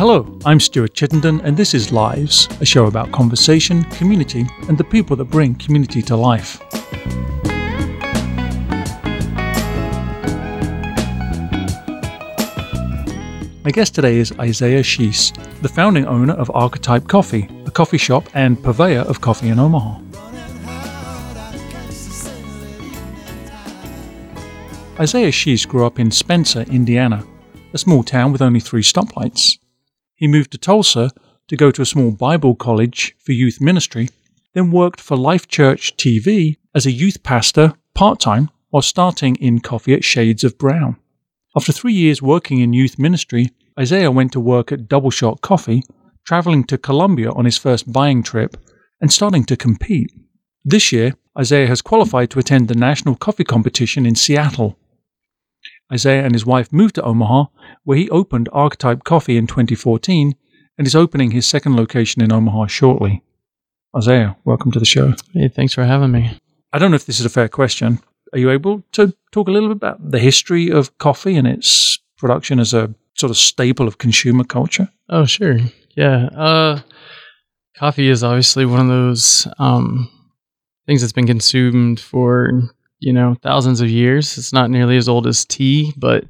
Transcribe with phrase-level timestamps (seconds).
[0.00, 4.82] Hello, I'm Stuart Chittenden, and this is Lives, a show about conversation, community, and the
[4.82, 6.58] people that bring community to life.
[13.62, 18.26] My guest today is Isaiah Sheese, the founding owner of Archetype Coffee, a coffee shop
[18.32, 20.00] and purveyor of coffee in Omaha.
[24.98, 27.22] Isaiah Sheese grew up in Spencer, Indiana,
[27.74, 29.58] a small town with only three stoplights.
[30.20, 31.10] He moved to Tulsa
[31.48, 34.10] to go to a small Bible college for youth ministry,
[34.52, 39.60] then worked for Life Church TV as a youth pastor part time while starting in
[39.60, 40.98] coffee at Shades of Brown.
[41.56, 43.48] After three years working in youth ministry,
[43.78, 45.84] Isaiah went to work at Double Shot Coffee,
[46.26, 48.58] traveling to Colombia on his first buying trip,
[49.00, 50.12] and starting to compete.
[50.66, 54.78] This year, Isaiah has qualified to attend the national coffee competition in Seattle.
[55.92, 57.46] Isaiah and his wife moved to Omaha,
[57.84, 60.34] where he opened Archetype Coffee in 2014
[60.78, 63.22] and is opening his second location in Omaha shortly.
[63.96, 65.14] Isaiah, welcome to the show.
[65.34, 66.38] Hey, thanks for having me.
[66.72, 67.98] I don't know if this is a fair question.
[68.32, 71.98] Are you able to talk a little bit about the history of coffee and its
[72.16, 74.88] production as a sort of staple of consumer culture?
[75.08, 75.58] Oh, sure.
[75.96, 76.26] Yeah.
[76.26, 76.80] Uh,
[77.76, 80.08] coffee is obviously one of those um,
[80.86, 84.38] things that's been consumed for you know thousands of years.
[84.38, 86.24] It's not nearly as old as tea, but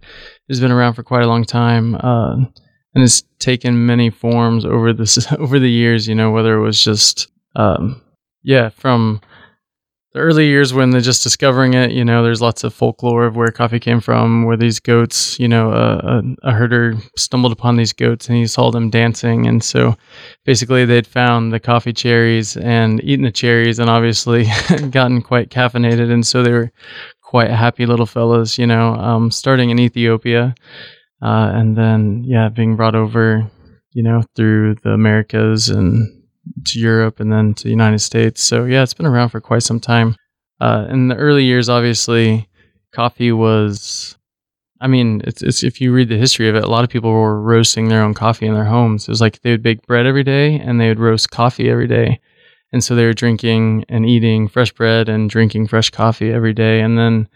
[0.49, 4.93] it's been around for quite a long time, uh, and it's taken many forms over
[4.93, 6.09] this over the years.
[6.09, 8.01] You know, whether it was just um,
[8.43, 9.21] yeah from
[10.13, 13.37] the early years when they're just discovering it, you know, there's lots of folklore of
[13.37, 17.93] where coffee came from, where these goats, you know, a, a, herder stumbled upon these
[17.93, 19.47] goats and he saw them dancing.
[19.47, 19.95] And so
[20.45, 24.47] basically they'd found the coffee cherries and eaten the cherries and obviously
[24.91, 26.11] gotten quite caffeinated.
[26.11, 26.73] And so they were
[27.23, 30.57] quite happy little fellows, you know, um, starting in Ethiopia.
[31.23, 33.49] Uh, and then, yeah, being brought over,
[33.93, 36.20] you know, through the Americas and
[36.65, 38.43] to Europe and then to the United States.
[38.43, 40.17] So yeah, it's been around for quite some time.
[40.61, 42.49] Uh, in the early years, obviously,
[42.93, 44.17] coffee was.
[44.83, 47.13] I mean, it's, it's if you read the history of it, a lot of people
[47.13, 49.07] were roasting their own coffee in their homes.
[49.07, 51.87] It was like they would bake bread every day and they would roast coffee every
[51.87, 52.19] day,
[52.73, 56.81] and so they were drinking and eating fresh bread and drinking fresh coffee every day.
[56.81, 57.29] And then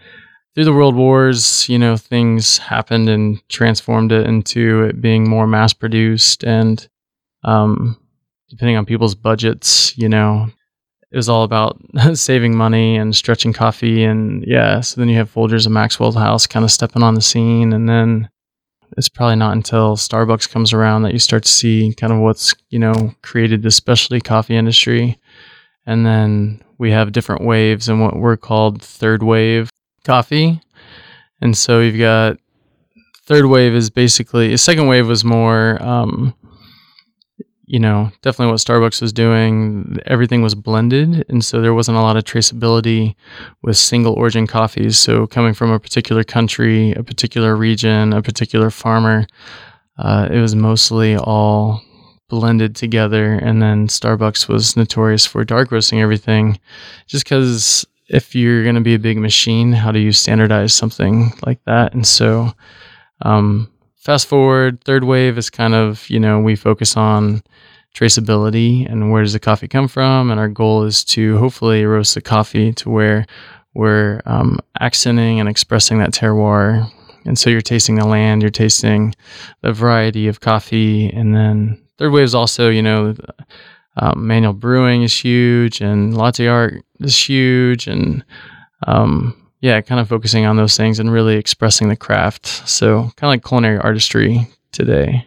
[0.55, 5.47] through the world wars, you know, things happened and transformed it into it being more
[5.47, 6.89] mass produced and
[7.43, 7.99] um,
[8.55, 10.49] depending on people's budgets, you know,
[11.11, 11.81] it was all about
[12.15, 14.05] saving money and stretching coffee.
[14.05, 17.21] And yeah, so then you have Folgers and Maxwell House kind of stepping on the
[17.21, 17.73] scene.
[17.73, 18.29] And then
[18.97, 22.55] it's probably not until Starbucks comes around that you start to see kind of what's,
[22.71, 25.19] you know, created the specialty coffee industry.
[25.85, 29.69] And then we have different waves and what we're called third wave
[30.05, 30.61] coffee.
[31.41, 32.39] And so you've got
[33.25, 36.35] third wave is basically, second wave was more, um,
[37.67, 41.25] you know, definitely what Starbucks was doing, everything was blended.
[41.29, 43.15] And so there wasn't a lot of traceability
[43.63, 44.99] with single origin coffees.
[44.99, 49.27] So coming from a particular country, a particular region, a particular farmer,
[49.99, 51.81] uh, it was mostly all
[52.29, 53.33] blended together.
[53.35, 56.59] And then Starbucks was notorious for dark roasting everything
[57.07, 61.33] just because if you're going to be a big machine, how do you standardize something
[61.47, 61.95] like that?
[61.95, 62.53] And so,
[63.23, 63.71] um,
[64.05, 67.43] fast forward, third wave is kind of, you know, we focus on
[67.95, 70.31] traceability and where does the coffee come from.
[70.31, 73.27] And our goal is to hopefully roast the coffee to where
[73.73, 76.91] we're um, accenting and expressing that terroir.
[77.25, 79.15] And so you're tasting the land, you're tasting
[79.63, 81.09] the variety of coffee.
[81.09, 83.17] And then third wave is also, you know,
[83.97, 87.87] um, manual brewing is huge and latte art is huge.
[87.87, 88.23] And
[88.87, 92.47] um, yeah, kind of focusing on those things and really expressing the craft.
[92.69, 95.27] So kind of like culinary artistry today.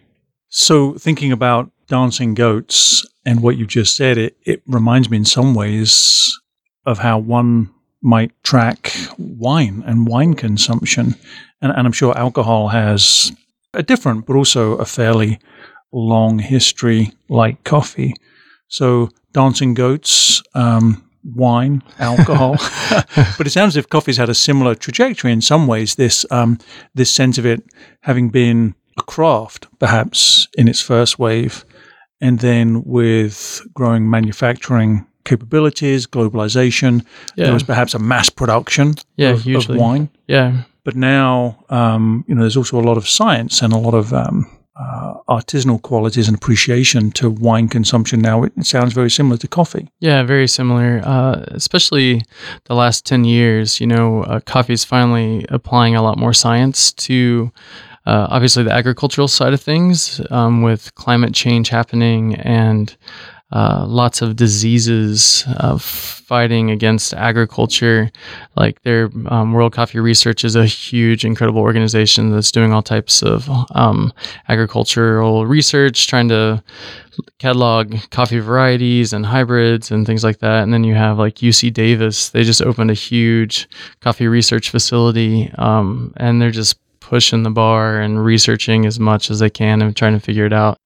[0.50, 5.26] So thinking about dancing goats and what you just said, it, it reminds me in
[5.26, 6.40] some ways
[6.86, 7.74] of how one
[8.04, 11.16] might track wine and wine consumption.
[11.60, 13.32] And, and I'm sure alcohol has
[13.74, 15.40] a different, but also a fairly
[15.92, 18.14] long history like coffee.
[18.68, 22.54] So dancing goats, um, wine, alcohol.
[23.38, 25.96] but it sounds as if coffee's had a similar trajectory in some ways.
[25.96, 26.58] This um,
[26.96, 27.64] this sense of it
[28.02, 31.66] having been a craft, perhaps in its first wave,
[32.22, 37.46] and then with growing manufacturing capabilities, globalization, yeah.
[37.46, 40.10] there was perhaps a mass production yeah, of, of, wine.
[40.28, 40.64] Yeah.
[40.84, 44.14] But now, um, you know, there's also a lot of science and a lot of
[44.14, 48.44] um, uh, artisanal qualities and appreciation to wine consumption now.
[48.44, 49.90] It, sounds very similar to coffee.
[50.00, 51.02] Yeah, very similar.
[51.04, 52.22] Uh, especially
[52.66, 56.92] the last 10 years, you know, uh, coffee is finally applying a lot more science
[56.94, 57.52] to
[58.06, 62.96] uh, obviously the agricultural side of things um, with climate change happening and
[63.52, 68.12] uh, lots of diseases uh, fighting against agriculture.
[68.58, 73.24] Like their um, World Coffee Research is a huge, incredible organization that's doing all types
[73.24, 74.12] of um,
[74.50, 76.62] agricultural research, trying to
[77.40, 80.64] catalog coffee varieties and hybrids and things like that.
[80.64, 83.70] And then you have like UC Davis, they just opened a huge
[84.02, 89.40] coffee research facility, um, and they're just pushing the bar and researching as much as
[89.40, 90.78] they can and trying to figure it out.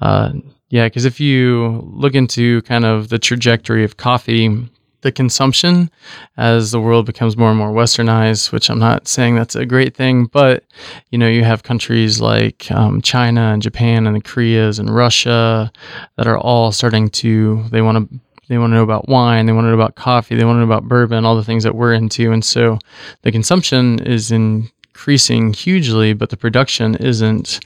[0.00, 0.32] Uh,
[0.74, 4.68] yeah, because if you look into kind of the trajectory of coffee,
[5.02, 5.88] the consumption
[6.36, 9.94] as the world becomes more and more westernized, which I'm not saying that's a great
[9.94, 10.64] thing, but
[11.12, 15.70] you know, you have countries like um, China and Japan and the Koreas and Russia
[16.16, 19.52] that are all starting to they want to they want to know about wine, they
[19.52, 21.76] want to know about coffee, they want to know about bourbon, all the things that
[21.76, 22.80] we're into, and so
[23.22, 24.32] the consumption is
[24.94, 27.58] increasing hugely, but the production isn't.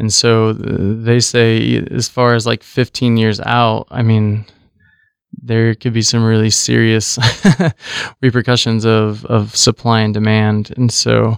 [0.00, 0.54] And so uh,
[1.04, 4.44] they say, as far as like 15 years out, I mean,
[5.40, 7.16] there could be some really serious
[8.20, 10.72] repercussions of, of supply and demand.
[10.76, 11.36] And so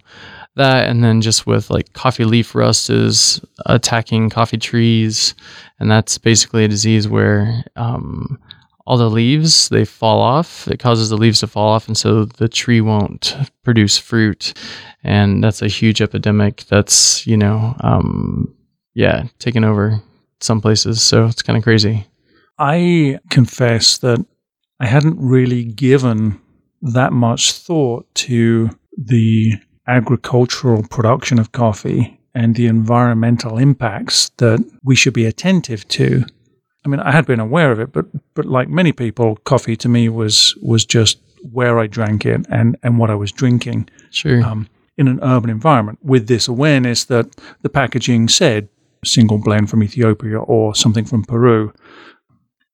[0.55, 5.35] that, and then just with like coffee leaf rust is attacking coffee trees.
[5.79, 8.39] And that's basically a disease where um,
[8.87, 10.69] all the leaves they fall off.
[10.69, 14.55] It causes the leaves to fall off and so the tree won't produce fruit.
[15.03, 18.55] And that's a huge epidemic that's you know um,
[18.95, 20.01] yeah taking over
[20.41, 21.03] some places.
[21.03, 22.07] So it's kind of crazy.
[22.59, 24.25] I confess that
[24.81, 26.41] i hadn't really given
[26.83, 29.55] that much thought to the
[29.87, 36.25] agricultural production of coffee and the environmental impacts that we should be attentive to
[36.87, 39.89] I mean, I had been aware of it, but but like many people, coffee to
[39.89, 41.19] me was was just
[41.53, 43.89] where I drank it and and what I was drinking.
[44.11, 44.43] Sure.
[44.45, 47.27] Um, in an urban environment, with this awareness that
[47.63, 48.69] the packaging said
[49.05, 51.73] single blend from Ethiopia or something from Peru,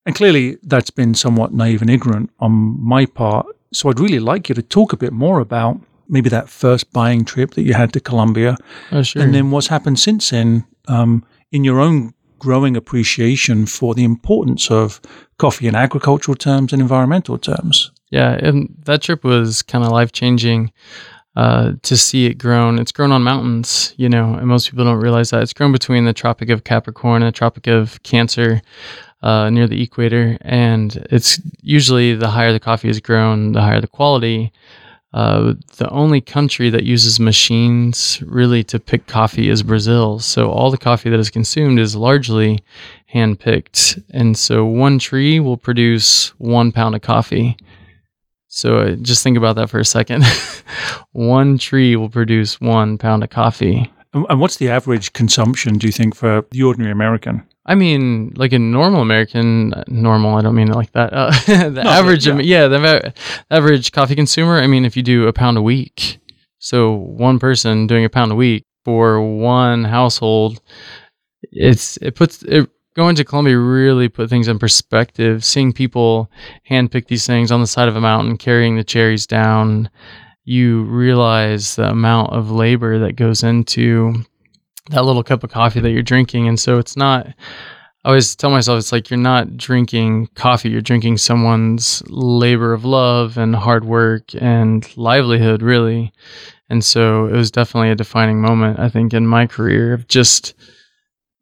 [0.05, 3.47] and clearly that's been somewhat naive and ignorant on my part.
[3.73, 7.25] So I'd really like you to talk a bit more about maybe that first buying
[7.25, 8.57] trip that you had to Colombia,
[8.93, 9.23] oh, sure.
[9.23, 12.13] and then what's happened since then um, in your own
[12.43, 15.01] growing appreciation for the importance of
[15.39, 17.93] coffee in agricultural terms and environmental terms.
[18.11, 20.73] Yeah, and that trip was kind of life changing
[21.37, 22.81] uh, to see it grown.
[22.81, 25.43] It's grown on mountains, you know, and most people don't realize that.
[25.43, 28.61] It's grown between the Tropic of Capricorn and the Tropic of Cancer.
[29.23, 33.81] Uh, near the equator, and it's usually the higher the coffee is grown, the higher
[33.81, 34.51] the quality.
[35.15, 40.19] Uh, the only country that uses machines really to pick coffee is Brazil.
[40.19, 42.61] So all the coffee that is consumed is largely
[43.07, 43.99] hand picked.
[44.11, 47.57] And so one tree will produce one pound of coffee.
[48.49, 50.25] So uh, just think about that for a second.
[51.13, 53.93] one tree will produce one pound of coffee.
[54.15, 57.47] And what's the average consumption, do you think, for the ordinary American?
[57.65, 60.37] I mean, like a normal American, normal.
[60.37, 61.13] I don't mean it like that.
[61.13, 62.39] Uh, the no, average, yeah.
[62.39, 63.15] yeah, the
[63.51, 64.61] average coffee consumer.
[64.61, 66.19] I mean, if you do a pound a week,
[66.59, 70.61] so one person doing a pound a week for one household,
[71.53, 75.45] it's it puts it going to Colombia really put things in perspective.
[75.45, 76.31] Seeing people
[76.69, 79.89] handpick these things on the side of a mountain, carrying the cherries down,
[80.45, 84.25] you realize the amount of labor that goes into
[84.91, 86.49] that little cup of coffee that you're drinking.
[86.49, 90.81] And so it's not, I always tell myself, it's like you're not drinking coffee, you're
[90.81, 96.13] drinking someone's labor of love and hard work and livelihood, really.
[96.69, 100.55] And so it was definitely a defining moment, I think, in my career of just,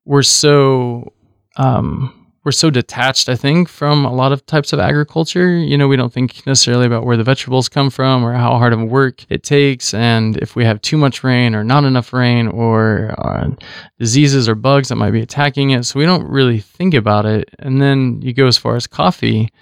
[0.04, 1.12] we're so,
[1.56, 5.58] um, we're so detached, I think, from a lot of types of agriculture.
[5.58, 8.72] You know, we don't think necessarily about where the vegetables come from or how hard
[8.72, 12.48] of work it takes, and if we have too much rain or not enough rain
[12.48, 13.50] or uh,
[13.98, 15.84] diseases or bugs that might be attacking it.
[15.84, 17.50] So we don't really think about it.
[17.58, 19.52] And then you go as far as coffee.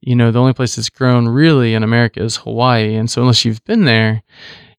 [0.00, 3.46] You know, the only place that's grown really in America is Hawaii, and so unless
[3.46, 4.22] you've been there,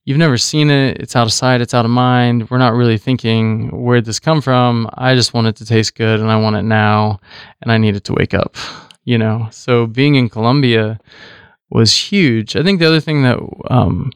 [0.10, 0.98] you've never seen it.
[1.00, 2.50] It's out of sight, it's out of mind.
[2.50, 4.90] We're not really thinking where'd this come from.
[4.96, 7.20] I just want it to taste good and I want it now
[7.62, 8.56] and I need it to wake up,
[9.06, 9.48] you know?
[9.52, 11.00] So being in Colombia
[11.70, 12.56] was huge.
[12.56, 13.38] I think the other thing that
[13.70, 14.12] um,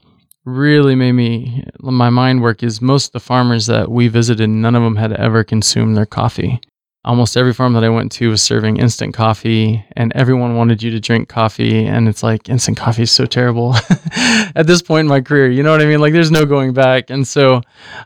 [0.46, 4.74] really made me, my mind work is most of the farmers that we visited, none
[4.74, 6.60] of them had ever consumed their coffee
[7.06, 10.92] almost every farm that I went to was serving instant coffee, and everyone wanted you
[10.92, 11.86] to drink coffee.
[11.86, 13.76] And it's like instant coffee is so terrible
[14.56, 15.50] at this point in my career.
[15.50, 16.00] You know what I mean?
[16.00, 17.10] Like there's no going back.
[17.10, 17.62] And so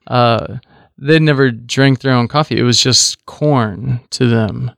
[0.07, 0.57] uh,
[0.97, 2.57] they never drank their own coffee.
[2.57, 4.71] It was just corn to them.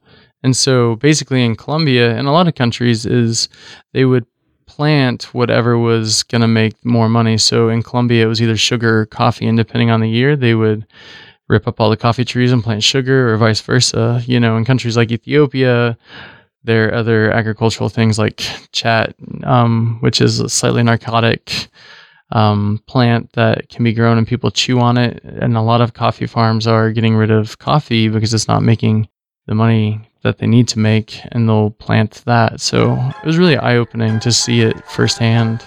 [0.43, 3.49] And so basically in Colombia and a lot of countries is
[3.93, 4.25] they would
[4.79, 7.37] plant whatever was going to make more money.
[7.37, 10.55] So in Colombia, it was either sugar or coffee, and depending on the year, they
[10.55, 10.87] would
[11.49, 14.23] rip up all the coffee trees and plant sugar, or vice versa.
[14.25, 15.97] You know, in countries like Ethiopia,
[16.63, 21.67] there are other agricultural things like chat, um, which is a slightly narcotic
[22.31, 25.23] um, plant that can be grown and people chew on it.
[25.23, 29.09] And a lot of coffee farms are getting rid of coffee because it's not making
[29.47, 32.59] the money that they need to make, and they'll plant that.
[32.61, 35.63] So it was really eye opening to see it firsthand.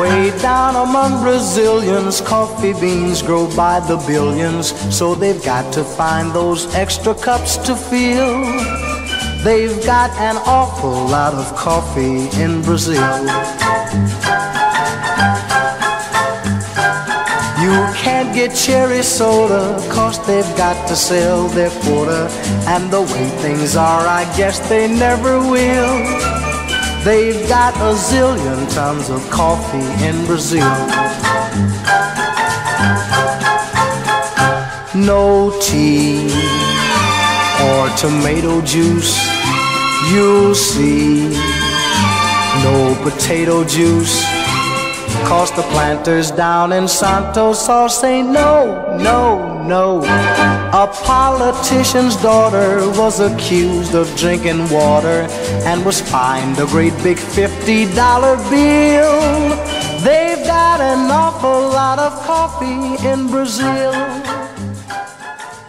[0.00, 6.32] Way down among Brazilians, coffee beans grow by the billions, so they've got to find
[6.32, 8.46] those extra cups to fill.
[9.44, 12.94] They've got an awful lot of coffee in Brazil.
[17.60, 22.30] You can't get cherry soda, cause they've got to sell their quota.
[22.66, 26.39] And the way things are, I guess they never will.
[27.04, 30.70] They've got a zillion tons of coffee in Brazil.
[34.94, 36.26] No tea
[37.68, 39.18] or tomato juice,
[40.12, 41.30] you'll see.
[42.62, 44.39] No potato juice
[45.26, 50.02] Cause the planters down in Santos all say no, no, no.
[50.72, 55.26] A politician's daughter was accused of drinking water
[55.66, 57.94] and was fined a great big $50
[58.50, 59.20] bill.
[60.04, 63.92] They've got an awful lot of coffee in Brazil.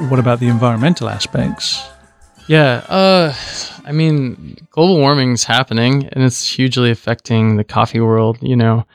[0.10, 1.88] What about the environmental aspects?
[2.48, 3.34] Yeah, uh,
[3.86, 8.86] I mean, global warming's happening and it's hugely affecting the coffee world, you know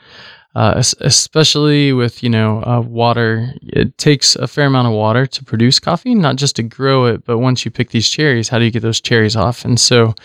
[0.57, 3.53] uh, especially with you know uh, water.
[3.61, 7.25] It takes a fair amount of water to produce coffee, not just to grow it,
[7.25, 9.63] but once you pick these cherries, how do you get those cherries off?
[9.63, 10.15] And so,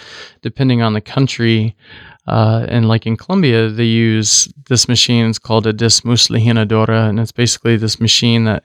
[0.41, 1.77] depending on the country,
[2.27, 5.29] uh, and like in Colombia, they use this machine.
[5.29, 8.65] It's called a desmucilaginadora, and it's basically this machine that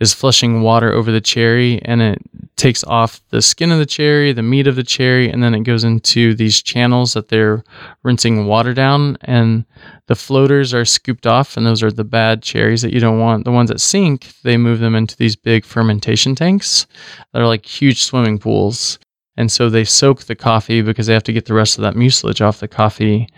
[0.00, 2.22] is flushing water over the cherry and it
[2.56, 5.62] takes off the skin of the cherry, the meat of the cherry, and then it
[5.62, 7.64] goes into these channels that they're
[8.02, 9.16] rinsing water down.
[9.22, 9.64] And
[10.06, 13.44] the floaters are scooped off, and those are the bad cherries that you don't want.
[13.44, 16.86] The ones that sink, they move them into these big fermentation tanks
[17.32, 18.98] that are like huge swimming pools.
[19.36, 21.94] And so they soak the coffee because they have to get the rest of that
[21.94, 23.28] mucilage off the coffee.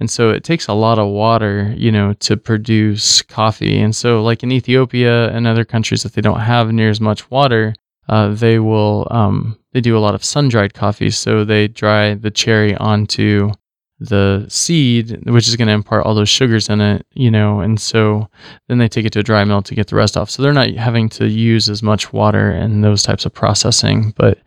[0.00, 3.80] And so it takes a lot of water, you know, to produce coffee.
[3.80, 7.30] And so, like in Ethiopia and other countries, if they don't have near as much
[7.30, 7.74] water,
[8.08, 11.10] uh, they will um, they do a lot of sun dried coffee.
[11.10, 13.52] So they dry the cherry onto
[14.00, 17.80] the seed, which is going to impart all those sugars in it, you know, and
[17.80, 18.28] so
[18.68, 20.30] then they take it to a dry mill to get the rest off.
[20.30, 24.14] So they're not having to use as much water and those types of processing.
[24.16, 24.38] But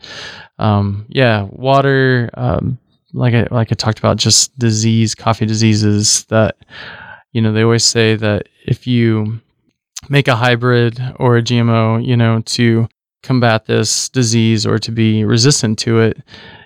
[0.57, 2.79] um, yeah, water, um,
[3.13, 6.57] like I like I talked about, just disease, coffee diseases that
[7.31, 9.39] you know they always say that if you
[10.09, 12.87] make a hybrid or a GMO, you know, to
[13.23, 16.21] combat this disease or to be resistant to it,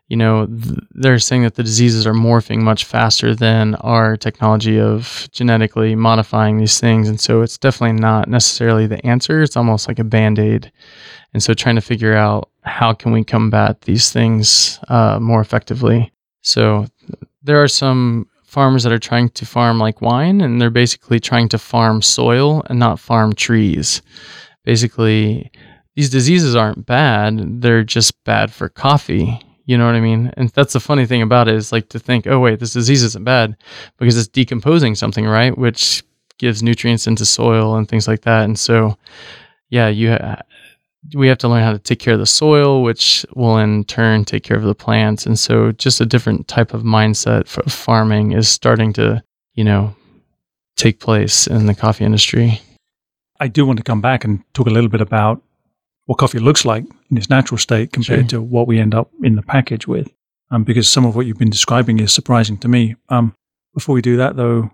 [0.08, 4.80] you know, th- they're saying that the diseases are morphing much faster than our technology
[4.80, 7.10] of genetically modifying these things.
[7.10, 9.42] And so it's definitely not necessarily the answer.
[9.42, 10.72] It's almost like a band aid.
[11.34, 16.12] And so trying to figure out how can we combat these things uh, more effectively.
[16.46, 16.86] So
[17.42, 21.50] there are some farmers that are trying to farm like wine, and they're basically trying
[21.50, 24.02] to farm soil and not farm trees.
[24.64, 25.52] Basically,
[25.96, 29.40] these diseases aren't bad, they're just bad for coffee.
[29.66, 30.32] You know what I mean?
[30.38, 33.02] And that's the funny thing about it is like to think, oh, wait, this disease
[33.02, 33.58] isn't bad
[33.98, 35.58] because it's decomposing something, right?
[35.58, 36.04] Which
[36.38, 38.44] gives nutrients into soil and things like that.
[38.44, 38.96] And so,
[39.70, 40.42] yeah, you ha-
[41.14, 44.26] we have to learn how to take care of the soil, which will in turn
[44.26, 45.26] take care of the plants.
[45.26, 49.96] And so, just a different type of mindset for farming is starting to, you know,
[50.76, 52.62] take place in the coffee industry.
[53.40, 55.42] I do want to come back and talk a little bit about
[56.06, 58.40] what coffee looks like in its natural state compared sure.
[58.40, 60.08] to what we end up in the package with,
[60.52, 62.96] um, because some of what you've been describing is surprising to me.
[63.10, 63.34] Um,
[63.74, 64.72] before we do that, though,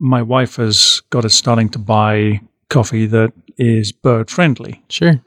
[0.00, 4.82] my wife has got us starting to buy coffee that is bird friendly.
[4.88, 5.20] Sure.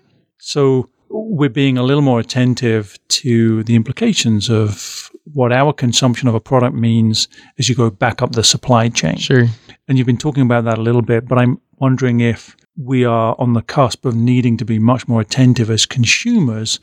[0.45, 6.35] So we're being a little more attentive to the implications of what our consumption of
[6.35, 9.15] a product means as you go back up the supply chain.
[9.15, 9.47] Sure.
[9.87, 13.37] And you've been talking about that a little bit, but I'm wondering if we are
[13.39, 16.77] on the cusp of needing to be much more attentive as consumers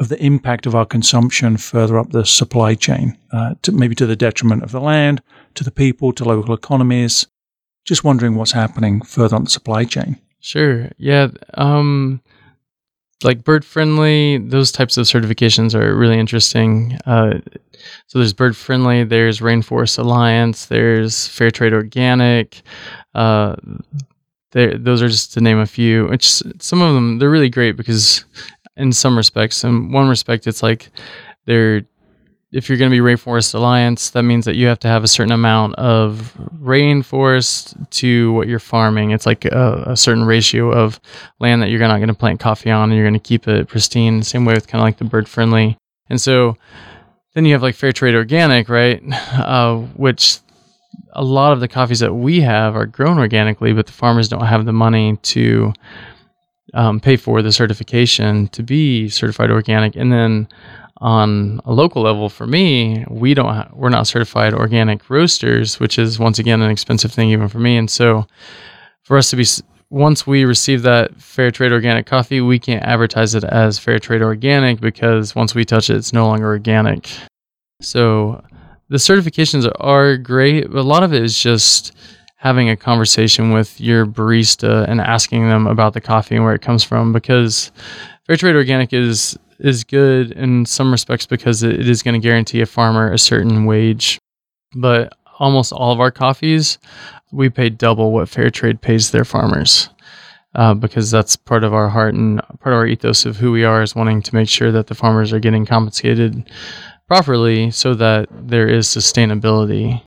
[0.00, 4.06] of the impact of our consumption further up the supply chain, uh, to maybe to
[4.06, 5.22] the detriment of the land,
[5.54, 7.28] to the people, to local economies.
[7.84, 10.18] Just wondering what's happening further on the supply chain.
[10.40, 10.90] Sure.
[10.98, 11.28] Yeah.
[11.54, 12.20] Um,
[13.22, 16.98] like bird friendly, those types of certifications are really interesting.
[17.06, 17.38] Uh,
[18.06, 22.62] so there's bird friendly, there's Rainforest Alliance, there's Fair Trade Organic.
[23.14, 23.56] Uh,
[24.52, 26.06] those are just to name a few.
[26.08, 28.24] Which some of them they're really great because,
[28.76, 30.90] in some respects, in one respect, it's like
[31.46, 31.82] they're
[32.54, 35.08] if you're going to be Rainforest Alliance, that means that you have to have a
[35.08, 36.32] certain amount of
[36.62, 39.10] rainforest to what you're farming.
[39.10, 41.00] It's like a, a certain ratio of
[41.40, 43.66] land that you're not going to plant coffee on, and you're going to keep it
[43.66, 44.22] pristine.
[44.22, 45.76] Same way with kind of like the bird friendly.
[46.08, 46.56] And so
[47.34, 49.02] then you have like fair trade organic, right?
[49.32, 50.38] Uh, which
[51.12, 54.46] a lot of the coffees that we have are grown organically, but the farmers don't
[54.46, 55.72] have the money to
[56.72, 59.96] um, pay for the certification to be certified organic.
[59.96, 60.48] And then
[60.98, 65.98] on a local level for me we don't ha- we're not certified organic roasters which
[65.98, 67.76] is once again an expensive thing even for me.
[67.76, 68.26] And so
[69.02, 69.44] for us to be
[69.90, 74.22] once we receive that fair trade organic coffee we can't advertise it as fair trade
[74.22, 77.10] organic because once we touch it it's no longer organic.
[77.80, 78.42] So
[78.88, 81.92] the certifications are great but a lot of it is just
[82.36, 86.60] having a conversation with your barista and asking them about the coffee and where it
[86.60, 87.72] comes from because
[88.26, 92.60] fair trade organic is is good in some respects because it is going to guarantee
[92.60, 94.18] a farmer a certain wage.
[94.74, 96.78] But almost all of our coffees,
[97.32, 99.88] we pay double what fair trade pays their farmers.
[100.54, 103.64] Uh, because that's part of our heart and part of our ethos of who we
[103.64, 106.48] are is wanting to make sure that the farmers are getting compensated
[107.08, 110.00] properly so that there is sustainability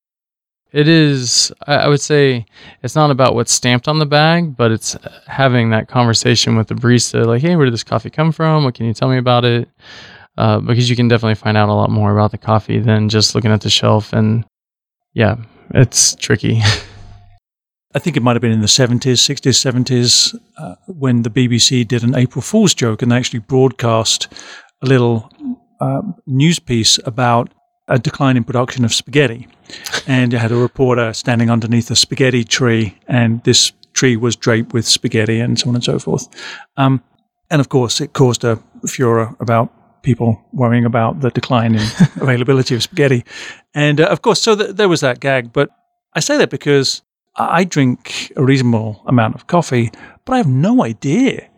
[0.71, 2.45] it is i would say
[2.83, 4.95] it's not about what's stamped on the bag but it's
[5.25, 8.63] having that conversation with the barista like hey where did this coffee come from?
[8.63, 9.69] What can you tell me about it?
[10.37, 13.33] Uh, because you can definitely find out a lot more about the coffee than just
[13.33, 14.45] looking at the shelf and
[15.13, 15.37] yeah
[15.73, 16.61] it's tricky.
[17.95, 21.87] I think it might have been in the 70s, 60s, 70s, uh, when the BBC
[21.87, 24.31] did an April Fool's joke and they actually broadcast
[24.83, 25.31] a little
[25.79, 27.51] uh, news piece about
[27.87, 29.47] a decline in production of spaghetti.
[30.07, 34.73] And you had a reporter standing underneath a spaghetti tree, and this tree was draped
[34.73, 36.27] with spaghetti and so on and so forth.
[36.77, 37.03] Um,
[37.49, 41.81] and of course, it caused a furor about people worrying about the decline in
[42.21, 43.25] availability of spaghetti.
[43.73, 45.51] And uh, of course, so th- there was that gag.
[45.51, 45.69] But
[46.13, 47.01] I say that because
[47.35, 49.91] I drink a reasonable amount of coffee,
[50.25, 51.49] but I have no idea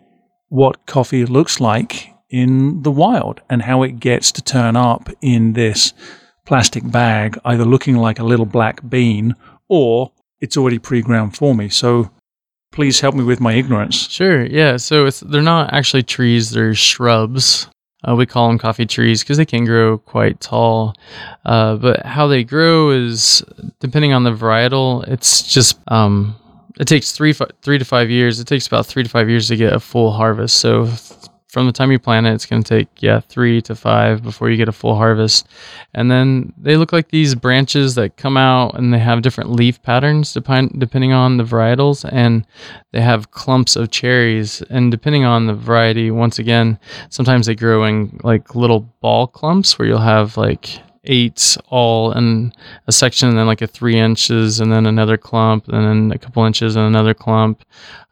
[0.50, 5.54] what coffee looks like in the wild and how it gets to turn up in
[5.54, 5.94] this
[6.50, 9.36] plastic bag, either looking like a little black bean
[9.68, 11.70] or it's already pre ground for me.
[11.70, 12.10] So
[12.72, 14.10] please help me with my ignorance.
[14.10, 14.44] Sure.
[14.44, 14.78] Yeah.
[14.78, 17.70] So they're not actually trees; they're shrubs.
[18.04, 20.96] Uh, we call them coffee trees because they can grow quite tall.
[21.46, 23.44] Uh, but how they grow is
[23.80, 25.08] depending on the varietal.
[25.08, 26.36] It's just um,
[26.80, 28.40] it takes three three to five years.
[28.40, 30.58] It takes about three to five years to get a full harvest.
[30.58, 30.90] So
[31.50, 34.50] from the time you plant it, it's going to take yeah three to five before
[34.50, 35.48] you get a full harvest,
[35.94, 39.82] and then they look like these branches that come out and they have different leaf
[39.82, 42.46] patterns depend depending on the varietals, and
[42.92, 47.84] they have clumps of cherries, and depending on the variety, once again, sometimes they grow
[47.84, 52.54] in like little ball clumps where you'll have like eight all in
[52.88, 56.20] a section, and then like a three inches, and then another clump, and then a
[56.20, 57.64] couple inches, and another clump.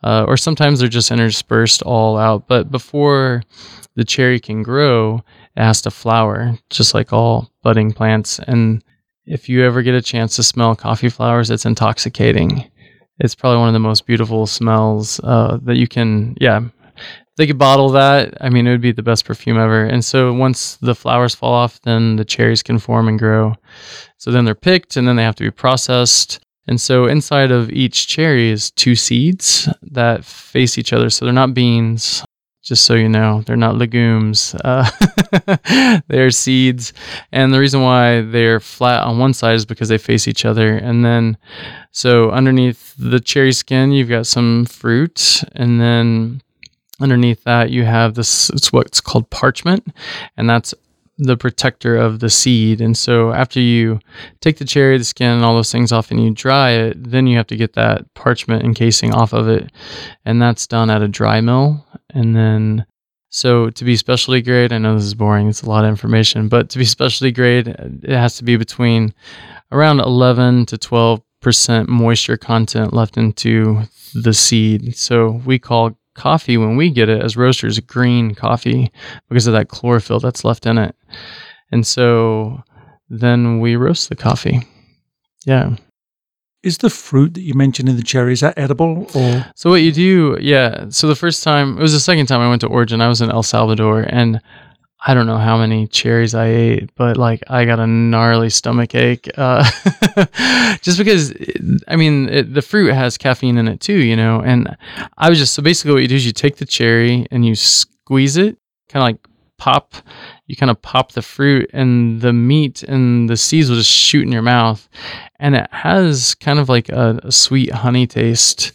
[0.04, 2.47] Uh, or sometimes they're just interspersed all out.
[2.47, 3.43] But before
[3.95, 5.23] the cherry can grow,
[5.56, 8.39] it has to flower, just like all budding plants.
[8.39, 8.84] And
[9.26, 12.69] if you ever get a chance to smell coffee flowers, it's intoxicating.
[13.19, 16.62] It's probably one of the most beautiful smells uh, that you can, yeah,
[17.38, 19.86] they could bottle that, I mean, it would be the best perfume ever.
[19.86, 23.56] And so once the flowers fall off, then the cherries can form and grow.
[24.17, 26.39] So then they're picked and then they have to be processed.
[26.67, 31.12] And so inside of each cherry is two seeds that face each other.
[31.12, 32.26] So they're not beans,
[32.63, 33.43] just so you know.
[33.45, 34.56] They're not legumes.
[34.56, 34.89] Uh,
[36.08, 36.91] they're seeds.
[37.32, 40.76] And the reason why they're flat on one side is because they face each other.
[40.76, 41.38] And then,
[41.91, 45.43] so underneath the cherry skin, you've got some fruit.
[45.54, 46.41] And then
[47.00, 49.88] Underneath that, you have this, it's what's called parchment,
[50.36, 50.74] and that's
[51.18, 52.80] the protector of the seed.
[52.82, 54.00] And so after you
[54.40, 57.28] take the cherry, the skin, and all those things off and you dry it, then
[57.28, 59.72] you have to get that parchment encasing off of it.
[60.26, 61.86] And that's done at a dry mill.
[62.12, 62.86] And then,
[63.30, 66.50] so to be specialty grade, I know this is boring, it's a lot of information,
[66.50, 69.14] but to be specialty grade, it has to be between
[69.72, 73.82] around 11 to 12% moisture content left into
[74.14, 74.96] the seed.
[74.96, 78.92] So we call coffee when we get it as roasters green coffee
[79.30, 80.96] because of that chlorophyll that's left in it.
[81.72, 82.62] And so
[83.10, 84.62] then we roast the coffee.
[85.46, 85.78] Yeah.
[86.64, 89.46] Is the fruit that you mentioned in the cherry is that edible or?
[89.56, 90.88] So what you do, yeah.
[90.90, 93.00] So the first time, it was the second time I went to Origin.
[93.00, 94.42] I was in El Salvador, and
[95.06, 98.96] I don't know how many cherries I ate, but like I got a gnarly stomach
[98.96, 99.64] ache, uh,
[100.82, 101.34] just because.
[101.88, 104.42] I mean, it, the fruit has caffeine in it too, you know.
[104.42, 104.76] And
[105.18, 107.56] I was just so basically what you do is you take the cherry and you
[107.56, 108.58] squeeze it,
[108.90, 109.96] kind of like pop
[110.46, 114.24] you kind of pop the fruit and the meat and the seeds will just shoot
[114.24, 114.88] in your mouth
[115.40, 118.72] and it has kind of like a, a sweet honey taste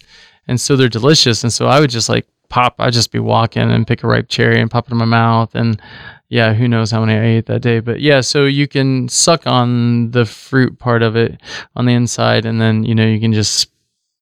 [0.49, 3.71] and so they're delicious and so i would just like pop i'd just be walking
[3.71, 5.55] and pick a ripe cherry and pop it in my mouth.
[5.55, 5.81] And
[6.29, 7.81] yeah who knows how many i ate that day.
[7.81, 11.41] But yeah so you can suck on the fruit part of it
[11.75, 13.73] on the inside and then you know you can just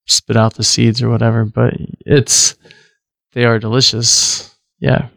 [0.06, 1.44] spit out the seeds or whatever.
[1.44, 1.74] But
[2.06, 2.56] it's
[3.32, 4.54] they are delicious.
[4.78, 5.08] Yeah.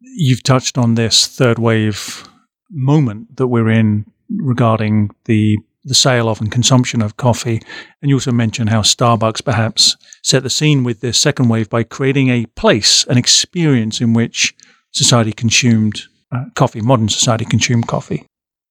[0.00, 2.28] You've touched on this third wave
[2.70, 7.60] moment that we're in regarding the the sale of and consumption of coffee.
[8.00, 11.82] And you also mentioned how Starbucks perhaps set the scene with this second wave by
[11.82, 14.54] creating a place, an experience in which
[14.92, 18.24] society consumed uh, coffee, modern society consumed coffee.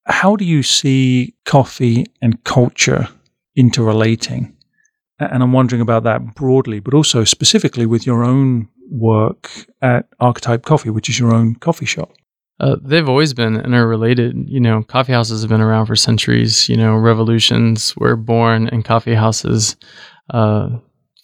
[0.05, 3.09] How do you see coffee and culture
[3.55, 4.55] interrelating?
[5.19, 10.65] And I'm wondering about that broadly, but also specifically with your own work at Archetype
[10.65, 12.11] Coffee, which is your own coffee shop?
[12.61, 14.47] Uh, they've always been interrelated.
[14.47, 16.69] You know, coffee houses have been around for centuries.
[16.69, 19.75] You know, revolutions were born in coffee houses.
[20.29, 20.69] Uh,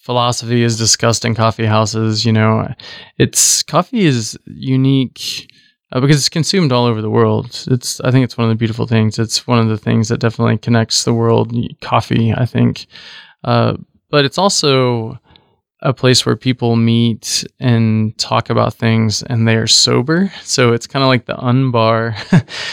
[0.02, 2.26] philosophy is discussed in coffee houses.
[2.26, 2.74] You know,
[3.20, 5.48] it's coffee is unique
[5.92, 7.66] uh, because it's consumed all over the world.
[7.70, 9.20] It's I think it's one of the beautiful things.
[9.20, 11.56] It's one of the things that definitely connects the world.
[11.82, 12.88] Coffee, I think,
[13.44, 13.78] uh,
[14.10, 15.20] but it's also
[15.82, 20.32] a place where people meet and talk about things and they are sober.
[20.44, 22.16] So it's kind of like the unbar,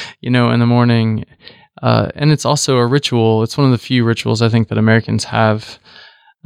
[0.21, 1.25] you know, in the morning.
[1.83, 3.43] Uh, and it's also a ritual.
[3.43, 5.79] It's one of the few rituals I think that Americans have.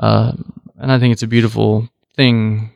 [0.00, 0.32] Uh,
[0.78, 2.70] and I think it's a beautiful thing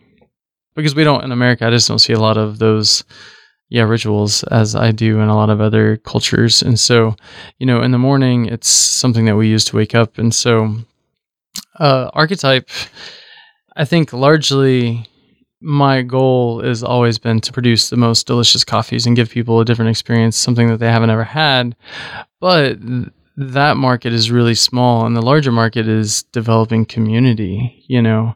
[0.75, 3.05] because we don't, in America, I just don't see a lot of those,
[3.68, 6.62] yeah, rituals as I do in a lot of other cultures.
[6.62, 7.16] And so,
[7.59, 10.18] you know, in the morning, it's something that we use to wake up.
[10.18, 10.77] And so,
[11.79, 12.71] uh, archetype
[13.76, 15.06] I think largely
[15.61, 19.64] my goal has always been to produce the most delicious coffees and give people a
[19.64, 21.76] different experience, something that they haven't ever had.
[22.40, 22.78] But
[23.37, 27.85] that market is really small, and the larger market is developing community.
[27.87, 28.35] You know,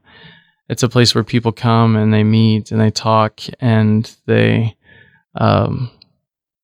[0.68, 4.76] it's a place where people come and they meet and they talk and they,
[5.34, 5.90] um,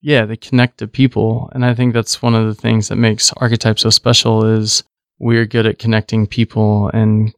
[0.00, 1.50] yeah, they connect to people.
[1.54, 4.82] And I think that's one of the things that makes Archetype so special is
[5.18, 7.34] we're good at connecting people and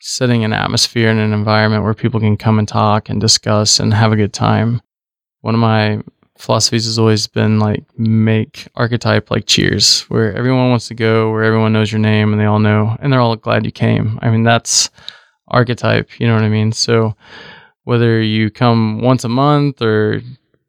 [0.00, 3.92] setting an atmosphere and an environment where people can come and talk and discuss and
[3.92, 4.80] have a good time.
[5.40, 6.00] One of my
[6.38, 11.42] philosophies has always been like make archetype like cheers where everyone wants to go where
[11.42, 14.18] everyone knows your name and they all know and they're all glad you came.
[14.22, 14.90] I mean that's
[15.48, 16.72] archetype you know what i mean?
[16.72, 17.16] So
[17.84, 20.20] whether you come once a month or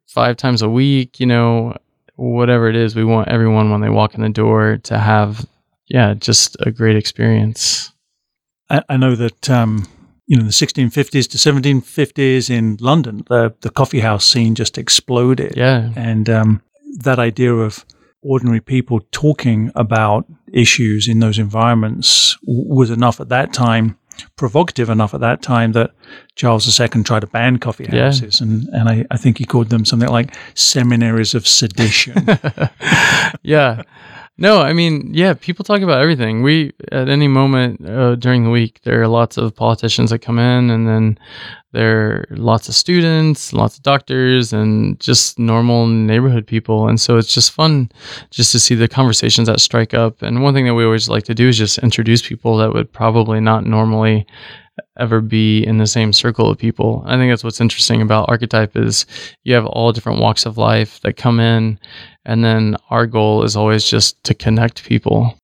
[0.06, 1.76] five times a week you know
[2.16, 5.46] whatever it is we want everyone when they walk in the door to have
[5.86, 7.92] yeah just a great experience
[8.70, 9.86] I, I know that um,
[10.26, 15.54] you know the 1650s to 1750s in London, the the coffee house scene just exploded.
[15.56, 16.62] Yeah, and um,
[17.00, 17.84] that idea of
[18.22, 23.98] ordinary people talking about issues in those environments was enough at that time,
[24.36, 25.90] provocative enough at that time that
[26.36, 28.46] Charles II tried to ban coffee houses, yeah.
[28.46, 32.24] and and I, I think he called them something like seminaries of sedition.
[33.42, 33.82] yeah.
[34.40, 36.42] No, I mean, yeah, people talk about everything.
[36.42, 40.38] We, at any moment uh, during the week, there are lots of politicians that come
[40.38, 41.18] in, and then
[41.72, 46.88] there are lots of students, lots of doctors, and just normal neighborhood people.
[46.88, 47.92] And so it's just fun
[48.30, 50.22] just to see the conversations that strike up.
[50.22, 52.90] And one thing that we always like to do is just introduce people that would
[52.90, 54.26] probably not normally
[54.98, 57.02] ever be in the same circle of people.
[57.06, 59.04] I think that's what's interesting about archetype is
[59.44, 61.78] you have all different walks of life that come in
[62.24, 65.36] and then our goal is always just to connect people.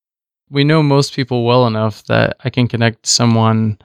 [0.50, 3.78] We know most people well enough that I can connect someone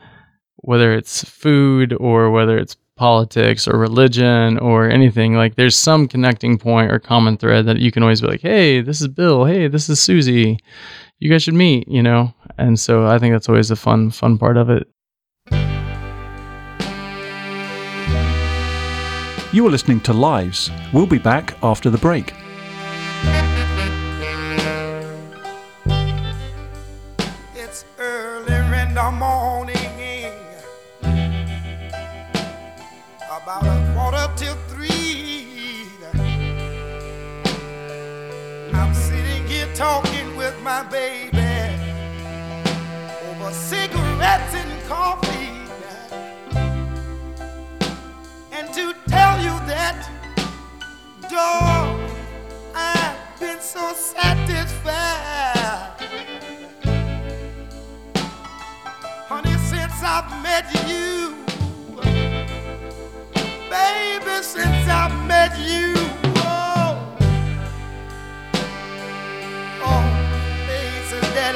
[0.64, 6.56] whether it's food or whether it's politics or religion or anything like there's some connecting
[6.56, 9.68] point or common thread that you can always be like hey this is bill hey
[9.68, 10.60] this is susie
[11.18, 14.38] you guys should meet you know and so i think that's always the fun fun
[14.38, 14.88] part of it
[19.54, 20.72] You are listening to Lives.
[20.94, 22.34] We'll be back after the break.
[39.82, 41.40] Talking with my baby.
[43.30, 45.50] over cigarettes and coffee.
[48.52, 49.98] And to tell you that,
[51.32, 52.00] dog,
[52.76, 54.94] I've been so satisfied.
[59.30, 61.11] Honey, since I've met you,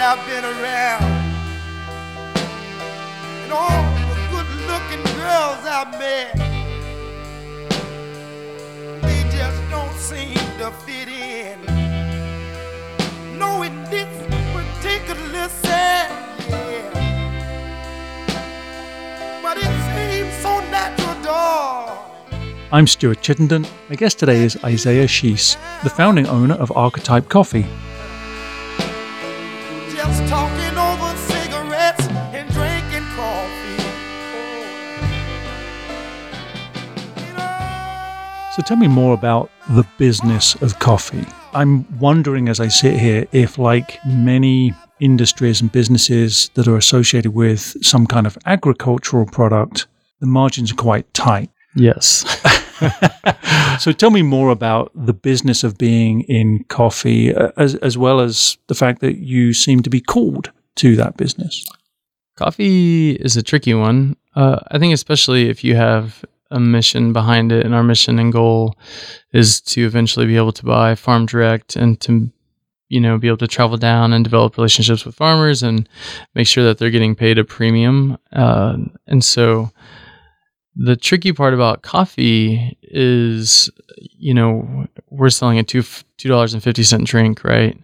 [0.07, 1.03] I've been around.
[3.41, 6.37] And all the good looking girls I've met.
[9.01, 11.59] They just don't seem to fit in.
[13.39, 14.07] No, in this
[14.53, 16.11] particular set,
[16.49, 16.91] yeah.
[19.41, 21.89] But it seems so natural, dog.
[22.71, 23.65] I'm Stuart Chittenden.
[23.89, 27.65] My guest today is Isaiah Sheese, the founding owner of Archetype Coffee.
[38.55, 41.25] So tell me more about the business of coffee.
[41.53, 47.33] I'm wondering as I sit here if, like many industries and businesses that are associated
[47.33, 49.87] with some kind of agricultural product,
[50.21, 51.49] the margins are quite tight.
[51.75, 52.23] Yes.
[53.79, 58.19] So tell me more about the business of being in coffee, uh, as, as well
[58.19, 61.65] as the fact that you seem to be called to that business.
[62.35, 64.15] Coffee is a tricky one.
[64.35, 68.31] Uh, I think, especially if you have a mission behind it, and our mission and
[68.31, 68.75] goal
[69.33, 72.31] is to eventually be able to buy farm direct and to,
[72.89, 75.89] you know, be able to travel down and develop relationships with farmers and
[76.35, 78.17] make sure that they're getting paid a premium.
[78.33, 78.77] Uh,
[79.07, 79.71] and so,
[80.75, 85.83] the tricky part about coffee is, you know, we're selling a two
[86.17, 87.77] two dollars and fifty cent drink, right?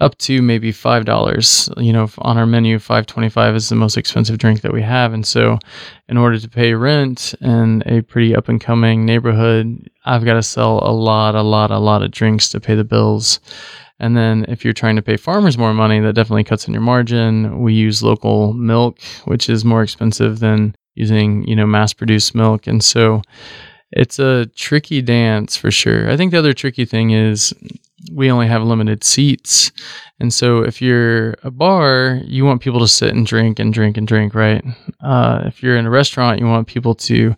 [0.00, 1.68] Up to maybe five dollars.
[1.76, 4.82] You know, on our menu, five twenty five is the most expensive drink that we
[4.82, 5.58] have, and so,
[6.08, 10.42] in order to pay rent in a pretty up and coming neighborhood, I've got to
[10.42, 13.40] sell a lot, a lot, a lot of drinks to pay the bills.
[14.00, 16.82] And then if you're trying to pay farmers more money, that definitely cuts in your
[16.82, 17.60] margin.
[17.60, 22.66] We use local milk, which is more expensive than using, you know, mass produced milk.
[22.66, 23.22] And so
[23.92, 26.10] it's a tricky dance for sure.
[26.10, 27.54] I think the other tricky thing is
[28.12, 29.72] we only have limited seats.
[30.20, 33.96] And so if you're a bar, you want people to sit and drink and drink
[33.96, 34.64] and drink, right?
[35.00, 37.34] Uh, if you're in a restaurant, you want people to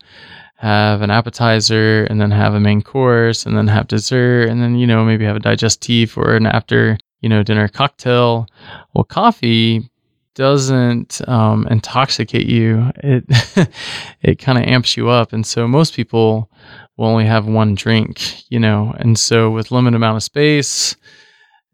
[0.56, 4.74] have an appetizer and then have a main course and then have dessert and then,
[4.76, 8.46] you know, maybe have a digestif or an after, you know, dinner cocktail.
[8.92, 9.90] Well, coffee
[10.34, 12.90] doesn't um, intoxicate you.
[12.96, 13.24] It
[14.22, 16.50] it kind of amps you up, and so most people
[16.96, 18.94] will only have one drink, you know.
[18.98, 20.96] And so with limited amount of space,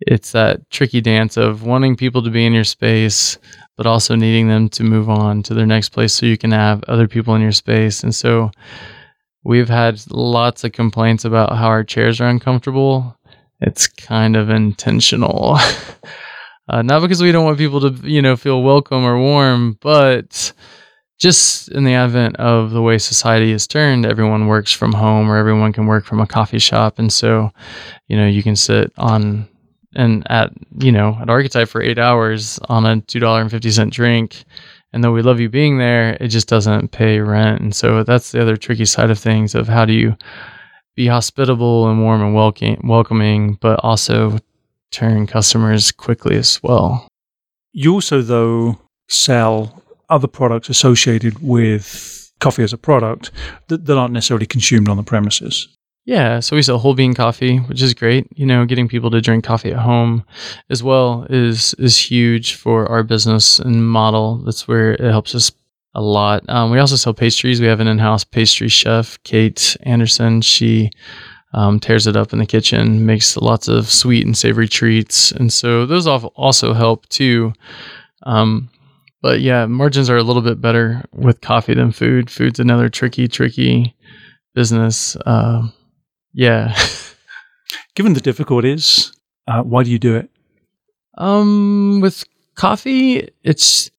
[0.00, 3.38] it's that tricky dance of wanting people to be in your space,
[3.76, 6.84] but also needing them to move on to their next place so you can have
[6.84, 8.02] other people in your space.
[8.02, 8.50] And so
[9.44, 13.16] we've had lots of complaints about how our chairs are uncomfortable.
[13.60, 15.58] It's kind of intentional.
[16.68, 20.52] Uh, not because we don't want people to, you know, feel welcome or warm, but
[21.18, 25.36] just in the advent of the way society has turned, everyone works from home or
[25.36, 27.50] everyone can work from a coffee shop, and so,
[28.08, 29.48] you know, you can sit on
[29.96, 33.70] and at you know at Archetype for eight hours on a two dollar and fifty
[33.70, 34.44] cent drink.
[34.92, 37.60] And though we love you being there, it just doesn't pay rent.
[37.60, 40.16] And so that's the other tricky side of things of how do you
[40.94, 44.38] be hospitable and warm and welcoming, welcoming, but also
[44.90, 47.08] turn customers quickly as well.
[47.72, 53.30] You also, though, sell other products associated with coffee as a product
[53.68, 55.68] that, that aren't necessarily consumed on the premises.
[56.04, 58.28] Yeah, so we sell whole bean coffee, which is great.
[58.38, 60.24] You know, getting people to drink coffee at home
[60.70, 64.36] as well is is huge for our business and model.
[64.44, 65.50] That's where it helps us
[65.94, 66.48] a lot.
[66.48, 67.60] Um, we also sell pastries.
[67.60, 70.42] We have an in-house pastry chef, Kate Anderson.
[70.42, 70.90] She
[71.56, 75.50] um, tears it up in the kitchen, makes lots of sweet and savory treats, and
[75.50, 77.54] so those also help too.
[78.24, 78.68] Um,
[79.22, 82.30] but yeah, margins are a little bit better with coffee than food.
[82.30, 83.96] Food's another tricky, tricky
[84.54, 85.16] business.
[85.24, 85.68] Uh,
[86.34, 86.76] yeah.
[87.94, 89.10] Given the difficulties,
[89.48, 90.28] uh, why do you do it?
[91.16, 92.22] Um, with
[92.54, 93.90] coffee, it's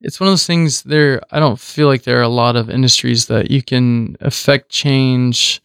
[0.00, 0.82] it's one of those things.
[0.82, 4.70] There, I don't feel like there are a lot of industries that you can affect
[4.70, 5.62] change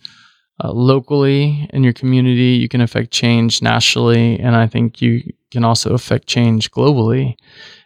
[0.64, 2.58] uh, locally in your community.
[2.62, 5.22] You can affect change nationally, and I think you
[5.52, 7.36] can also affect change globally.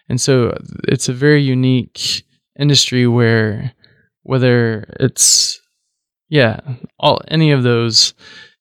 [0.09, 0.57] And so,
[0.87, 2.23] it's a very unique
[2.59, 3.73] industry where
[4.23, 5.59] whether it's
[6.29, 6.59] yeah,
[6.99, 8.13] all any of those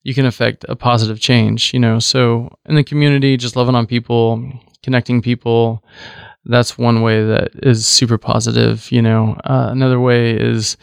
[0.02, 1.98] you can affect a positive change, you know.
[1.98, 4.42] So in the community, just loving on people,
[4.82, 5.82] connecting people,
[6.44, 8.92] that's one way that is super positive.
[8.92, 10.76] You know, uh, another way is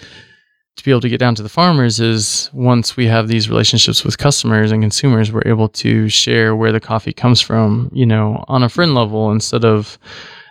[0.82, 4.04] to be able to get down to the farmers is once we have these relationships
[4.04, 8.44] with customers and consumers, we're able to share where the coffee comes from, you know,
[8.48, 10.00] on a friend level instead of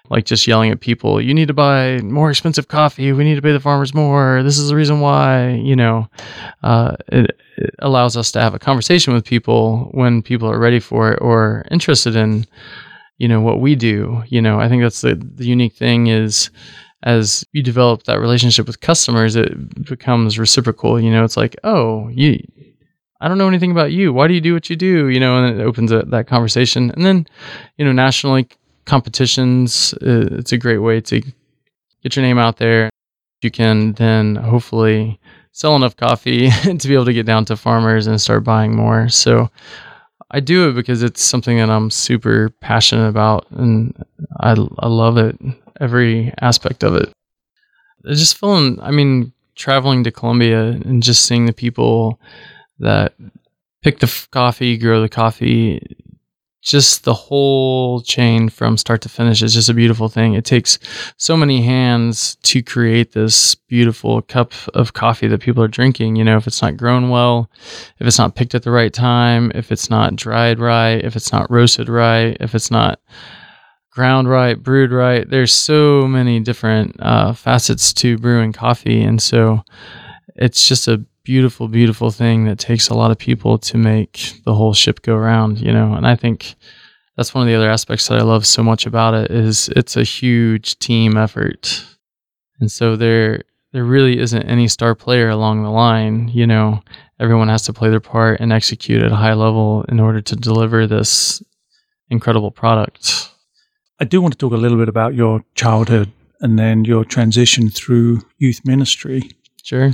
[0.09, 3.13] like just yelling at people, you need to buy more expensive coffee.
[3.13, 4.43] We need to pay the farmers more.
[4.43, 6.09] This is the reason why, you know,
[6.63, 10.81] uh, it, it allows us to have a conversation with people when people are ready
[10.81, 12.45] for it or interested in,
[13.19, 14.23] you know, what we do.
[14.29, 16.51] You know, I think that's the, the unique thing is,
[17.03, 21.01] as you develop that relationship with customers, it becomes reciprocal.
[21.01, 22.43] You know, it's like, oh, you,
[23.21, 24.13] I don't know anything about you.
[24.13, 25.09] Why do you do what you do?
[25.09, 26.91] You know, and it opens a, that conversation.
[26.91, 27.27] And then,
[27.77, 28.49] you know, nationally
[28.85, 31.21] competitions, uh, it's a great way to
[32.03, 32.91] get your name out there.
[33.43, 35.19] You can then hopefully
[35.53, 39.09] sell enough coffee to be able to get down to farmers and start buying more.
[39.09, 39.51] So
[40.31, 43.95] I do it because it's something that I'm super passionate about and
[44.39, 45.39] I, I love it
[45.81, 47.11] every aspect of it.
[48.05, 52.21] It's just feeling, I mean, traveling to Colombia and just seeing the people
[52.79, 53.15] that
[53.83, 55.97] pick the f- coffee, grow the coffee,
[56.63, 60.35] just the whole chain from start to finish is just a beautiful thing.
[60.35, 60.79] It takes
[61.17, 66.17] so many hands to create this beautiful cup of coffee that people are drinking.
[66.17, 67.51] You know, if it's not grown well,
[67.99, 71.33] if it's not picked at the right time, if it's not dried right, if it's
[71.33, 73.01] not roasted right, if it's not
[73.91, 75.29] ground right, brewed right.
[75.29, 79.63] There's so many different uh, facets to brewing coffee, and so
[80.37, 84.55] it's just a beautiful, beautiful thing that takes a lot of people to make the
[84.55, 85.61] whole ship go round.
[85.61, 86.55] You know, and I think
[87.17, 89.97] that's one of the other aspects that I love so much about it is it's
[89.97, 91.85] a huge team effort,
[92.61, 96.29] and so there there really isn't any star player along the line.
[96.29, 96.83] You know,
[97.19, 100.37] everyone has to play their part and execute at a high level in order to
[100.37, 101.43] deliver this
[102.09, 103.30] incredible product.
[104.01, 106.11] I do want to talk a little bit about your childhood
[106.41, 109.31] and then your transition through youth ministry.
[109.63, 109.93] Sure.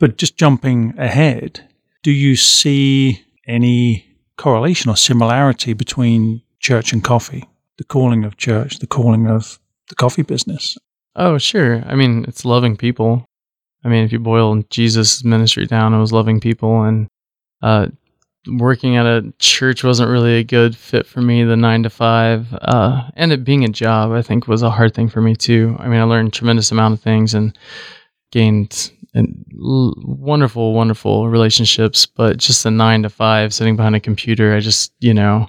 [0.00, 1.66] But just jumping ahead,
[2.02, 4.04] do you see any
[4.36, 7.48] correlation or similarity between church and coffee?
[7.78, 10.76] The calling of church, the calling of the coffee business?
[11.14, 11.84] Oh, sure.
[11.86, 13.24] I mean, it's loving people.
[13.84, 16.82] I mean, if you boil Jesus' ministry down, it was loving people.
[16.82, 17.06] And
[17.62, 17.88] uh,
[18.46, 22.46] working at a church wasn't really a good fit for me the nine to five
[22.62, 25.76] uh, and it being a job i think was a hard thing for me too.
[25.78, 27.56] I mean i learned tremendous amount of things and
[28.32, 34.54] gained and wonderful wonderful relationships but just the nine to five sitting behind a computer
[34.54, 35.48] i just you know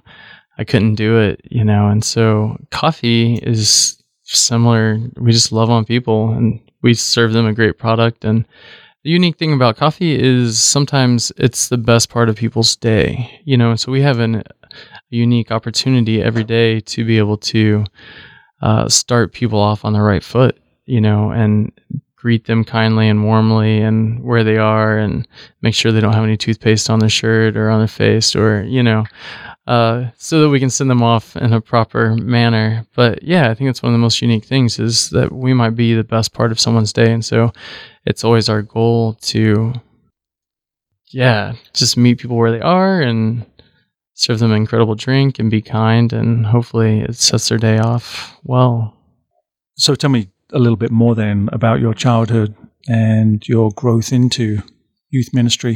[0.58, 5.00] i couldn't do it you know and so coffee is similar.
[5.18, 8.46] We just love on people and we serve them a great product and
[9.06, 13.56] the unique thing about coffee is sometimes it's the best part of people's day, you
[13.56, 13.76] know.
[13.76, 14.44] So we have an, a
[15.12, 17.86] unique opportunity every day to be able to
[18.64, 21.72] uh, start people off on the right foot, you know, and
[22.16, 25.28] greet them kindly and warmly and where they are and
[25.62, 28.64] make sure they don't have any toothpaste on their shirt or on their face or
[28.64, 29.06] you know
[29.68, 32.86] uh, so that we can send them off in a proper manner.
[32.96, 35.76] But yeah, I think it's one of the most unique things is that we might
[35.76, 37.52] be the best part of someone's day, and so
[38.06, 39.74] it's always our goal to,
[41.08, 43.46] yeah, just meet people where they are and
[44.14, 48.38] serve them an incredible drink and be kind, and hopefully it sets their day off
[48.44, 48.96] well.
[49.78, 52.56] So tell me a little bit more then about your childhood
[52.88, 54.60] and your growth into
[55.10, 55.76] youth ministry.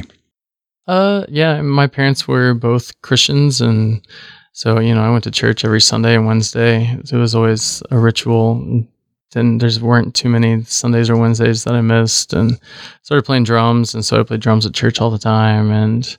[0.88, 4.06] Uh, yeah, my parents were both Christians, and
[4.54, 6.92] so you know, I went to church every Sunday and Wednesday.
[6.94, 8.86] It was always a ritual.
[9.32, 12.60] Then there weren't too many Sundays or Wednesdays that I missed, and
[13.04, 15.72] started playing drums, and so I played drums at church all the time.
[15.72, 16.18] And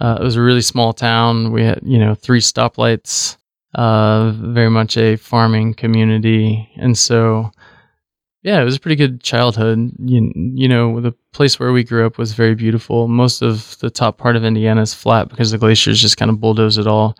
[0.00, 1.52] uh, it was a really small town.
[1.52, 3.36] We had you know three stoplights.
[3.74, 7.50] Uh, very much a farming community, and so
[8.44, 9.90] yeah, it was a pretty good childhood.
[9.98, 13.08] You, you know, the place where we grew up was very beautiful.
[13.08, 16.40] Most of the top part of Indiana is flat because the glaciers just kind of
[16.40, 17.16] bulldoze it all.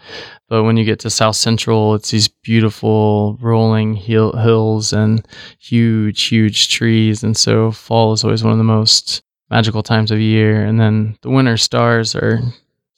[0.50, 5.26] But when you get to South Central, it's these beautiful rolling hill, hills and
[5.58, 7.22] huge, huge trees.
[7.22, 10.62] And so fall is always one of the most magical times of year.
[10.62, 12.40] And then the winter stars are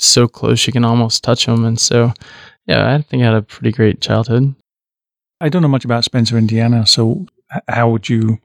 [0.01, 1.65] so close you can almost touch them.
[1.65, 2.13] And so,
[2.67, 4.53] yeah, I think I had a pretty great childhood.
[5.41, 6.89] I don't know much about Spencer, Indiana.
[6.89, 7.27] So
[7.69, 8.39] how would you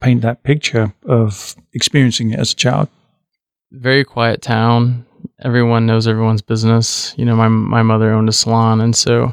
[0.00, 2.88] paint that picture of experiencing it as a child?
[3.72, 5.06] Very quiet town.
[5.42, 7.14] Everyone knows everyone's business.
[7.16, 9.30] You know, my my mother owned a salon, and so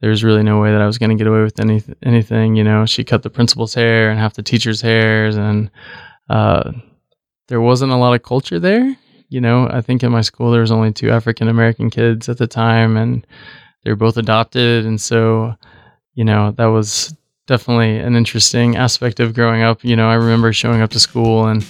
[0.00, 2.56] there's really no way that I was going to get away with any anything.
[2.56, 5.70] You know, she cut the principal's hair and half the teachers' hairs, and
[6.28, 6.72] uh,
[7.48, 8.96] there wasn't a lot of culture there.
[9.28, 12.38] You know, I think in my school there was only two African American kids at
[12.38, 13.26] the time, and
[13.84, 15.54] they were both adopted, and so
[16.14, 17.14] you know that was
[17.50, 19.84] definitely an interesting aspect of growing up.
[19.84, 21.66] You know, I remember showing up to school and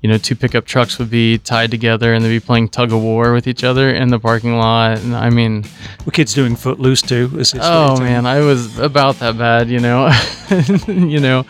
[0.00, 3.02] you know, two pickup trucks would be tied together and they'd be playing tug of
[3.02, 4.98] war with each other in the parking lot.
[4.98, 5.64] And I mean,
[6.04, 7.42] were kids doing footloose too?
[7.60, 10.12] oh man, I was about that bad, you know,
[10.86, 11.44] you know,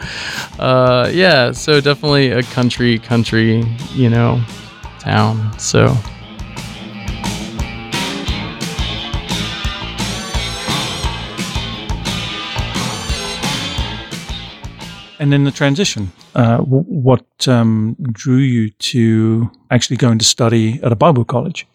[0.58, 1.50] uh, yeah.
[1.50, 4.42] So definitely a country, country, you know,
[5.00, 5.58] town.
[5.58, 5.94] So.
[15.24, 16.12] And then the transition.
[16.34, 21.66] Uh, what um, drew you to actually going to study at a Bible college?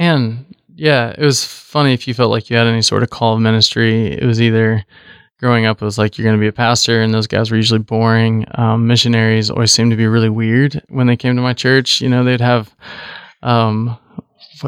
[0.00, 3.34] Man, yeah, it was funny if you felt like you had any sort of call
[3.34, 4.08] of ministry.
[4.08, 4.84] It was either
[5.38, 7.56] growing up, it was like you're going to be a pastor, and those guys were
[7.56, 8.44] usually boring.
[8.56, 12.00] Um, missionaries always seemed to be really weird when they came to my church.
[12.00, 12.74] You know, they'd have,
[13.44, 13.96] um,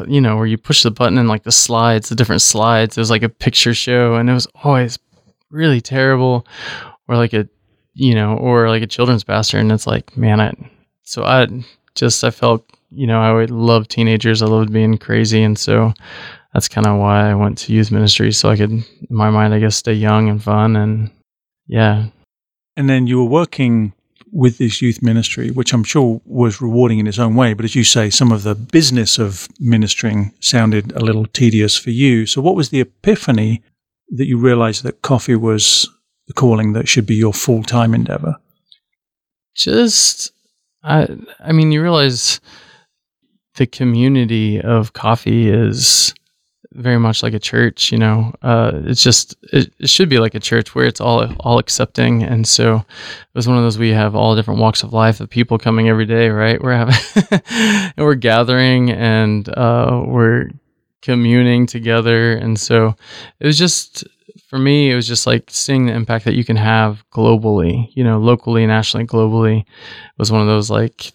[0.07, 2.97] you know, where you push the button and like the slides, the different slides.
[2.97, 4.97] It was like a picture show, and it was always
[5.49, 6.47] really terrible.
[7.07, 7.47] Or like a
[7.95, 9.57] you know, or like a children's pastor.
[9.57, 10.53] And it's like, man, I,
[11.03, 11.47] so I
[11.95, 14.41] just, I felt, you know, I would love teenagers.
[14.41, 15.41] I loved being crazy.
[15.41, 15.93] And so
[16.53, 18.31] that's kind of why I went to youth ministry.
[18.31, 20.75] So I could, in my mind, I guess, stay young and fun.
[20.75, 21.09] And
[21.67, 22.07] yeah.
[22.75, 23.93] And then you were working
[24.31, 27.53] with this youth ministry, which I'm sure was rewarding in its own way.
[27.53, 31.91] But as you say, some of the business of ministering sounded a little tedious for
[31.91, 32.25] you.
[32.25, 33.63] So, what was the epiphany
[34.09, 35.89] that you realized that coffee was
[36.27, 38.37] the calling that should be your full time endeavor?
[39.55, 40.31] Just,
[40.83, 41.07] I,
[41.39, 42.39] I mean, you realize
[43.55, 46.13] the community of coffee is
[46.75, 47.91] very much like a church.
[47.91, 51.33] You know, uh, it's just it, it, should be like a church where it's all
[51.39, 52.23] all accepting.
[52.23, 52.85] And so it
[53.33, 56.05] was one of those we have all different walks of life of people coming every
[56.05, 56.61] day, right?
[56.61, 56.95] We're having
[57.41, 60.49] and we're gathering and uh, we're
[61.01, 62.95] communing together, and so
[63.39, 64.03] it was just
[64.47, 68.03] for me, it was just like seeing the impact that you can have globally, you
[68.03, 69.65] know, locally, nationally, globally
[70.17, 71.13] was one of those like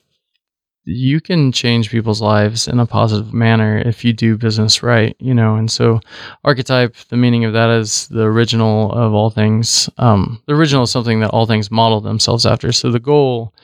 [0.85, 5.35] you can change people's lives in a positive manner if you do business right, you
[5.35, 5.57] know.
[5.57, 6.01] And so,
[6.45, 9.91] archetype, the meaning of that is the original of all things.
[9.99, 12.73] Um, the original is something that all things model themselves after.
[12.73, 13.55] So, the goal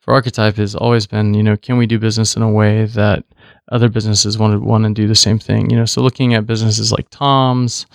[0.00, 3.24] for archetype has always been, you know, can we do business in a way that
[3.72, 5.84] other businesses want to want to do the same thing you know?
[5.84, 7.86] So looking at businesses like tom's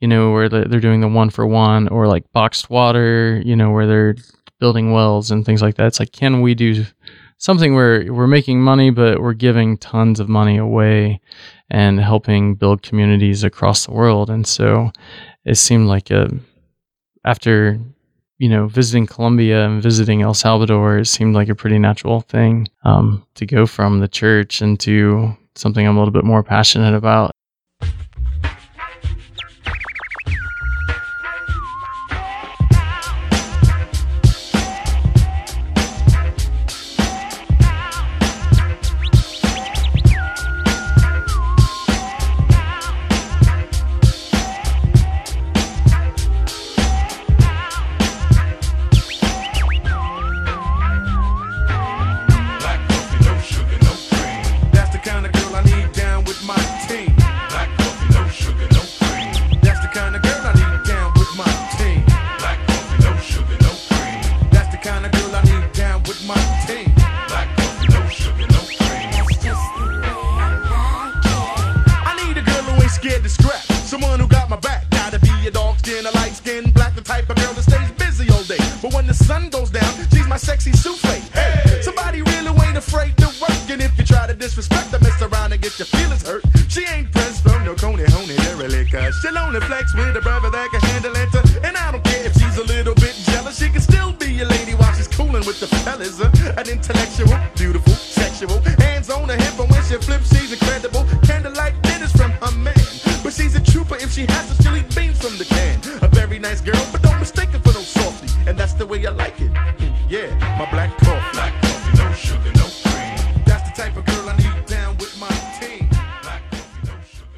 [0.00, 3.70] you know where they're doing the one for one or like boxed water you know
[3.70, 4.16] where they're
[4.60, 5.86] building wells and things like that.
[5.86, 6.84] It's like can we do
[7.38, 11.20] something where we're making money but we're giving tons of money away
[11.70, 14.30] and helping build communities across the world?
[14.30, 14.90] And so
[15.44, 16.30] it seemed like a
[17.24, 17.80] after
[18.38, 22.68] you know, visiting Colombia and visiting El Salvador, it seemed like a pretty natural thing
[22.84, 27.30] um, to go from the church into something I'm a little bit more passionate about.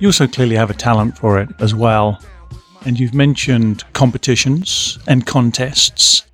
[0.07, 2.23] You also clearly have a talent for it as well.
[2.85, 6.25] And you've mentioned competitions and contests.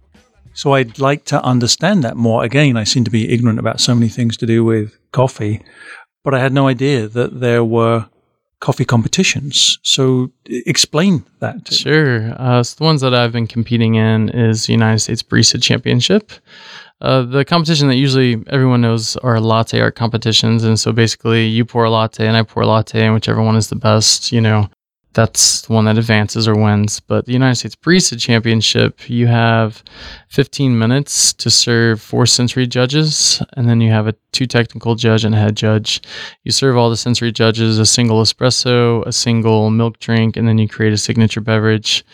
[0.53, 2.45] So I'd like to understand that more.
[2.45, 5.63] Again, I seem to be ignorant about so many things to do with coffee,
[6.23, 8.11] but I had no idea that there were
[8.61, 9.79] coffee competitions.
[9.83, 11.73] So explain that.
[11.73, 12.35] Sure.
[12.37, 16.31] Uh, so the ones that I've been competing in is the United States Barista Championship.
[17.03, 21.65] Uh, the competition that usually everyone knows are latte art competitions, and so basically you
[21.65, 24.41] pour a latte and I pour a latte, and whichever one is the best, you
[24.41, 24.71] know,
[25.13, 27.01] that's the one that advances or wins.
[27.01, 29.83] But the United States Barista Championship, you have
[30.29, 35.25] 15 minutes to serve four sensory judges, and then you have a two technical judge
[35.25, 36.03] and a head judge.
[36.45, 40.59] You serve all the sensory judges a single espresso, a single milk drink, and then
[40.59, 42.05] you create a signature beverage.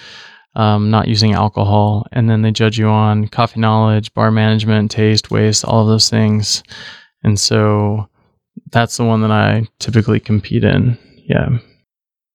[0.55, 5.31] Um, not using alcohol, and then they judge you on coffee knowledge, bar management, taste,
[5.31, 6.65] waste, all of those things.
[7.23, 8.09] And so
[8.73, 10.99] that's the one that I typically compete in.
[11.29, 11.59] Yeah.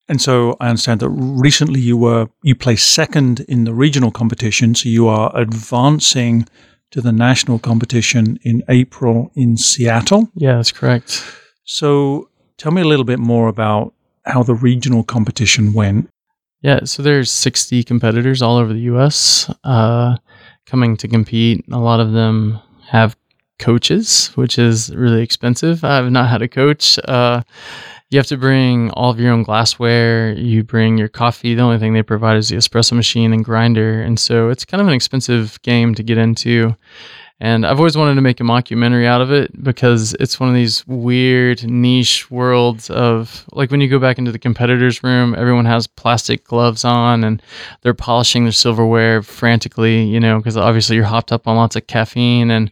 [0.07, 4.75] And so I understand that recently you were you placed second in the regional competition,
[4.75, 6.47] so you are advancing
[6.91, 10.29] to the national competition in April in Seattle.
[10.35, 11.23] Yeah, that's correct.
[11.63, 13.93] So tell me a little bit more about
[14.25, 16.09] how the regional competition went.
[16.63, 19.53] Yeah, so there's 60 competitors all over the U.S.
[19.65, 20.15] Uh,
[20.65, 21.65] coming to compete.
[21.71, 22.57] A lot of them
[22.87, 23.17] have
[23.59, 25.83] coaches, which is really expensive.
[25.83, 26.97] I've not had a coach.
[27.05, 27.43] Uh,
[28.09, 30.31] you have to bring all of your own glassware.
[30.33, 31.53] You bring your coffee.
[31.53, 34.01] The only thing they provide is the espresso machine and grinder.
[34.01, 36.77] And so it's kind of an expensive game to get into.
[37.43, 40.55] And I've always wanted to make a mockumentary out of it because it's one of
[40.55, 45.65] these weird niche worlds of like when you go back into the competitors room, everyone
[45.65, 47.43] has plastic gloves on and
[47.81, 51.85] they're polishing their silverware frantically, you know, because obviously you're hopped up on lots of
[51.85, 52.71] caffeine and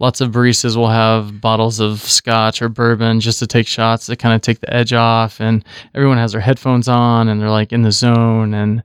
[0.00, 4.16] lots of baristas will have bottles of scotch or bourbon just to take shots to
[4.16, 5.40] kind of take the edge off.
[5.40, 5.64] And
[5.94, 8.82] everyone has their headphones on and they're like in the zone and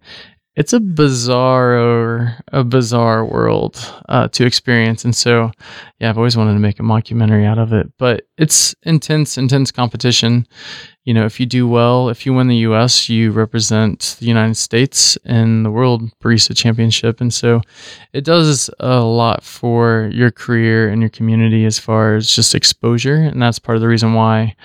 [0.56, 3.78] it's a bizarre a bizarre world
[4.10, 5.04] uh, to experience.
[5.04, 5.52] And so
[6.00, 9.72] yeah i've always wanted to make a mockumentary out of it but it's intense intense
[9.72, 10.46] competition.
[11.06, 14.56] You know if you do well if you win the us you represent the united
[14.56, 17.20] states in the world barista championship.
[17.22, 17.62] And so
[18.14, 23.16] it does a lot for your career and your community as far as just exposure.
[23.16, 24.56] And that's part of the reason why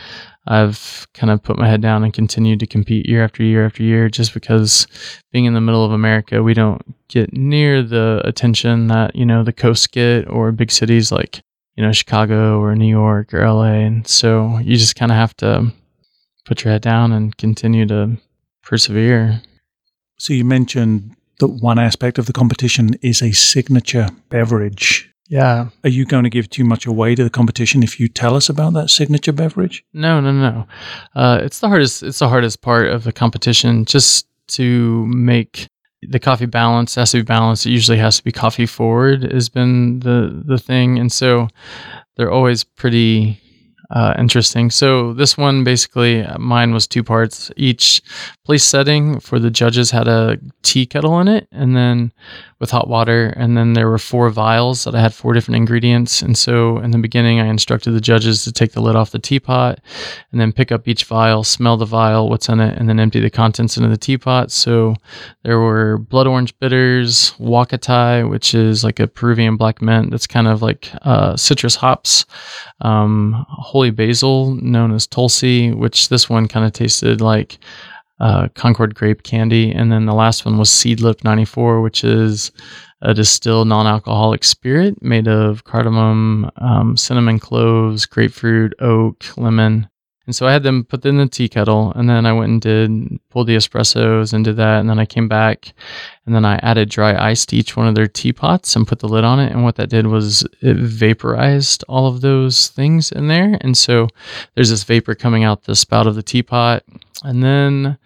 [0.46, 3.82] I've kind of put my head down and continued to compete year after year after
[3.82, 4.86] year just because
[5.30, 9.42] being in the middle of America, we don't get near the attention that, you know,
[9.42, 11.42] the coasts get or big cities like,
[11.76, 13.72] you know, Chicago or New York or LA.
[13.72, 15.72] And so you just kind of have to
[16.46, 18.16] put your head down and continue to
[18.62, 19.42] persevere.
[20.18, 25.12] So you mentioned that one aspect of the competition is a signature beverage.
[25.28, 25.68] Yeah.
[25.84, 28.48] Are you going to give too much away to the competition if you tell us
[28.48, 29.84] about that signature beverage?
[29.92, 30.66] No, no, no.
[31.14, 32.02] Uh, it's the hardest.
[32.02, 33.84] It's the hardest part of the competition.
[33.84, 35.68] Just to make
[36.02, 37.66] the coffee balance has to be balanced.
[37.66, 39.30] It usually has to be coffee forward.
[39.30, 41.48] Has been the the thing, and so
[42.16, 43.40] they're always pretty
[43.90, 44.70] uh, interesting.
[44.70, 47.50] So this one basically, uh, mine was two parts.
[47.56, 48.02] Each
[48.44, 52.12] place setting for the judges had a tea kettle in it, and then
[52.60, 56.22] with hot water, and then there were four vials that I had four different ingredients.
[56.22, 59.18] And so in the beginning, I instructed the judges to take the lid off the
[59.18, 59.80] teapot,
[60.32, 63.20] and then pick up each vial, smell the vial, what's in it, and then empty
[63.20, 64.50] the contents into the teapot.
[64.50, 64.96] So
[65.44, 70.48] there were blood orange bitters, huacatay, which is like a Peruvian black mint that's kind
[70.48, 72.26] of like uh, citrus hops,
[72.80, 73.46] um,
[73.78, 77.58] holy basil known as tulsi, which this one kind of tasted like
[78.18, 82.50] uh, Concord grape candy, and then the last one was Seedlip 94, which is
[83.02, 89.88] a distilled non-alcoholic spirit made of cardamom, um, cinnamon cloves, grapefruit, oak, lemon.
[90.28, 92.60] And so I had them put in the tea kettle, and then I went and
[92.60, 95.72] did pulled the espressos and did that, and then I came back,
[96.26, 99.08] and then I added dry ice to each one of their teapots and put the
[99.08, 99.52] lid on it.
[99.52, 104.08] And what that did was it vaporized all of those things in there, and so
[104.54, 106.82] there's this vapor coming out the spout of the teapot,
[107.24, 107.96] and then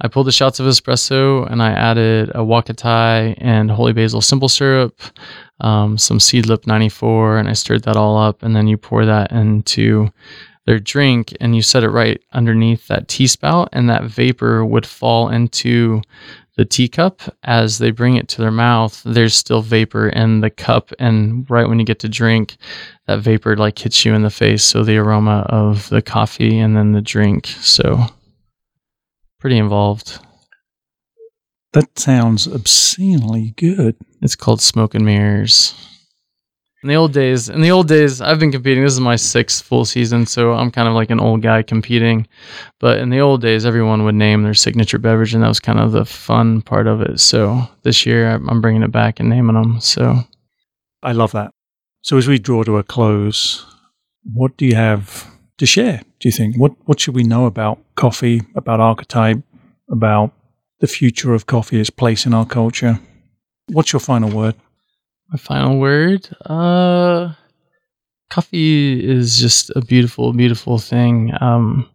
[0.00, 4.48] I pulled the shots of espresso and I added a huacatay and holy basil simple
[4.48, 4.98] syrup,
[5.60, 8.42] um, some seedlip 94, and I stirred that all up.
[8.44, 10.08] And then you pour that into
[10.68, 14.84] their drink and you set it right underneath that tea spout, and that vapor would
[14.84, 16.02] fall into
[16.58, 19.00] the teacup as they bring it to their mouth.
[19.02, 22.58] There's still vapor in the cup, and right when you get to drink,
[23.06, 24.62] that vapor like hits you in the face.
[24.62, 27.46] So the aroma of the coffee and then the drink.
[27.46, 28.04] So
[29.40, 30.18] pretty involved.
[31.72, 33.96] That sounds obscenely good.
[34.20, 35.72] It's called Smoke and Mirrors.
[36.84, 38.84] In the old days, in the old days, I've been competing.
[38.84, 42.28] This is my sixth full season, so I'm kind of like an old guy competing.
[42.78, 45.80] But in the old days, everyone would name their signature beverage, and that was kind
[45.80, 47.18] of the fun part of it.
[47.18, 49.80] So this year, I'm bringing it back and naming them.
[49.80, 50.20] So
[51.02, 51.52] I love that.
[52.02, 53.66] So as we draw to a close,
[54.32, 56.02] what do you have to share?
[56.20, 59.38] Do you think what what should we know about coffee, about archetype,
[59.90, 60.32] about
[60.78, 63.00] the future of coffee, its place in our culture?
[63.66, 64.54] What's your final word?
[65.30, 67.32] My final word, uh,
[68.30, 71.32] coffee is just a beautiful, beautiful thing.
[71.40, 71.88] Um,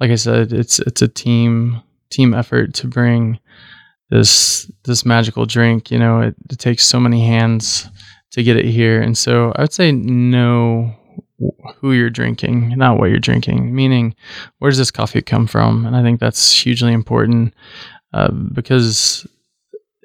[0.00, 3.38] like I said, it's it's a team team effort to bring
[4.10, 5.90] this this magical drink.
[5.90, 7.88] You know, it, it takes so many hands
[8.32, 10.94] to get it here, and so I would say know
[11.76, 13.74] who you're drinking, not what you're drinking.
[13.74, 14.14] Meaning,
[14.58, 15.86] where does this coffee come from?
[15.86, 17.54] And I think that's hugely important
[18.12, 19.26] uh, because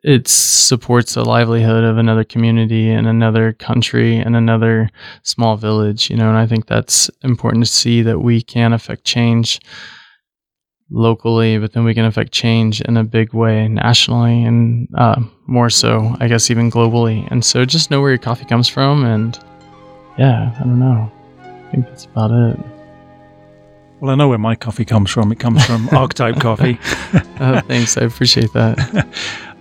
[0.04, 4.90] it supports the livelihood of another community and another country and another
[5.24, 6.10] small village.
[6.10, 9.60] You know, and I think that's important to see that we can affect change
[10.92, 15.70] locally, but then we can affect change in a big way nationally and uh, more
[15.70, 17.28] so, I guess, even globally.
[17.32, 19.06] And so just know where your coffee comes from.
[19.06, 19.40] And
[20.18, 21.12] yeah, I don't know.
[21.40, 22.60] I think that's about it.
[24.00, 25.32] Well, I know where my coffee comes from.
[25.32, 26.78] It comes from Archetype Coffee.
[27.40, 27.98] uh, thanks.
[27.98, 29.08] I appreciate that.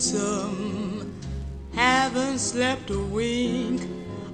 [0.00, 1.14] lonesome.
[1.74, 3.82] Haven't slept a wink.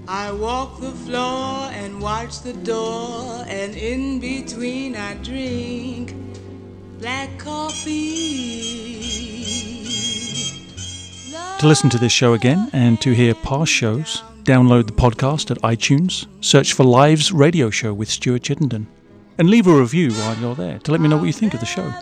[0.09, 6.15] I walk the floor and watch the door, and in between I drink
[7.01, 8.93] black coffee.
[11.59, 15.61] To listen to this show again and to hear past shows, download the podcast at
[15.63, 18.87] iTunes, search for Lives Radio Show with Stuart Chittenden,
[19.39, 21.61] and leave a review while you're there to let me know what you think of
[21.61, 21.93] the show.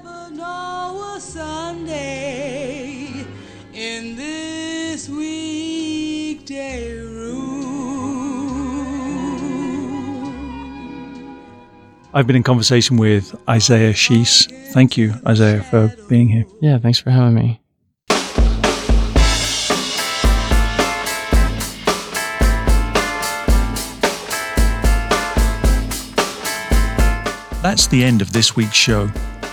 [12.16, 14.46] I've been in conversation with Isaiah Sheese.
[14.72, 16.44] Thank you, Isaiah, for being here.
[16.60, 17.60] Yeah, thanks for having me.
[27.62, 29.06] That's the end of this week's show.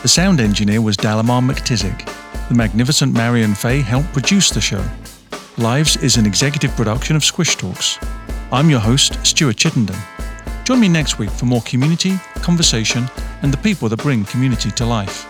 [0.03, 2.07] The sound engineer was Dalamar McTizick.
[2.47, 4.85] The magnificent Marion Fay helped produce the show.
[5.57, 7.97] Lives is an executive production of Squish Talks.
[8.51, 9.95] I'm your host, Stuart Chittenden.
[10.63, 13.05] Join me next week for more community, conversation,
[13.41, 15.25] and the people that bring community to life.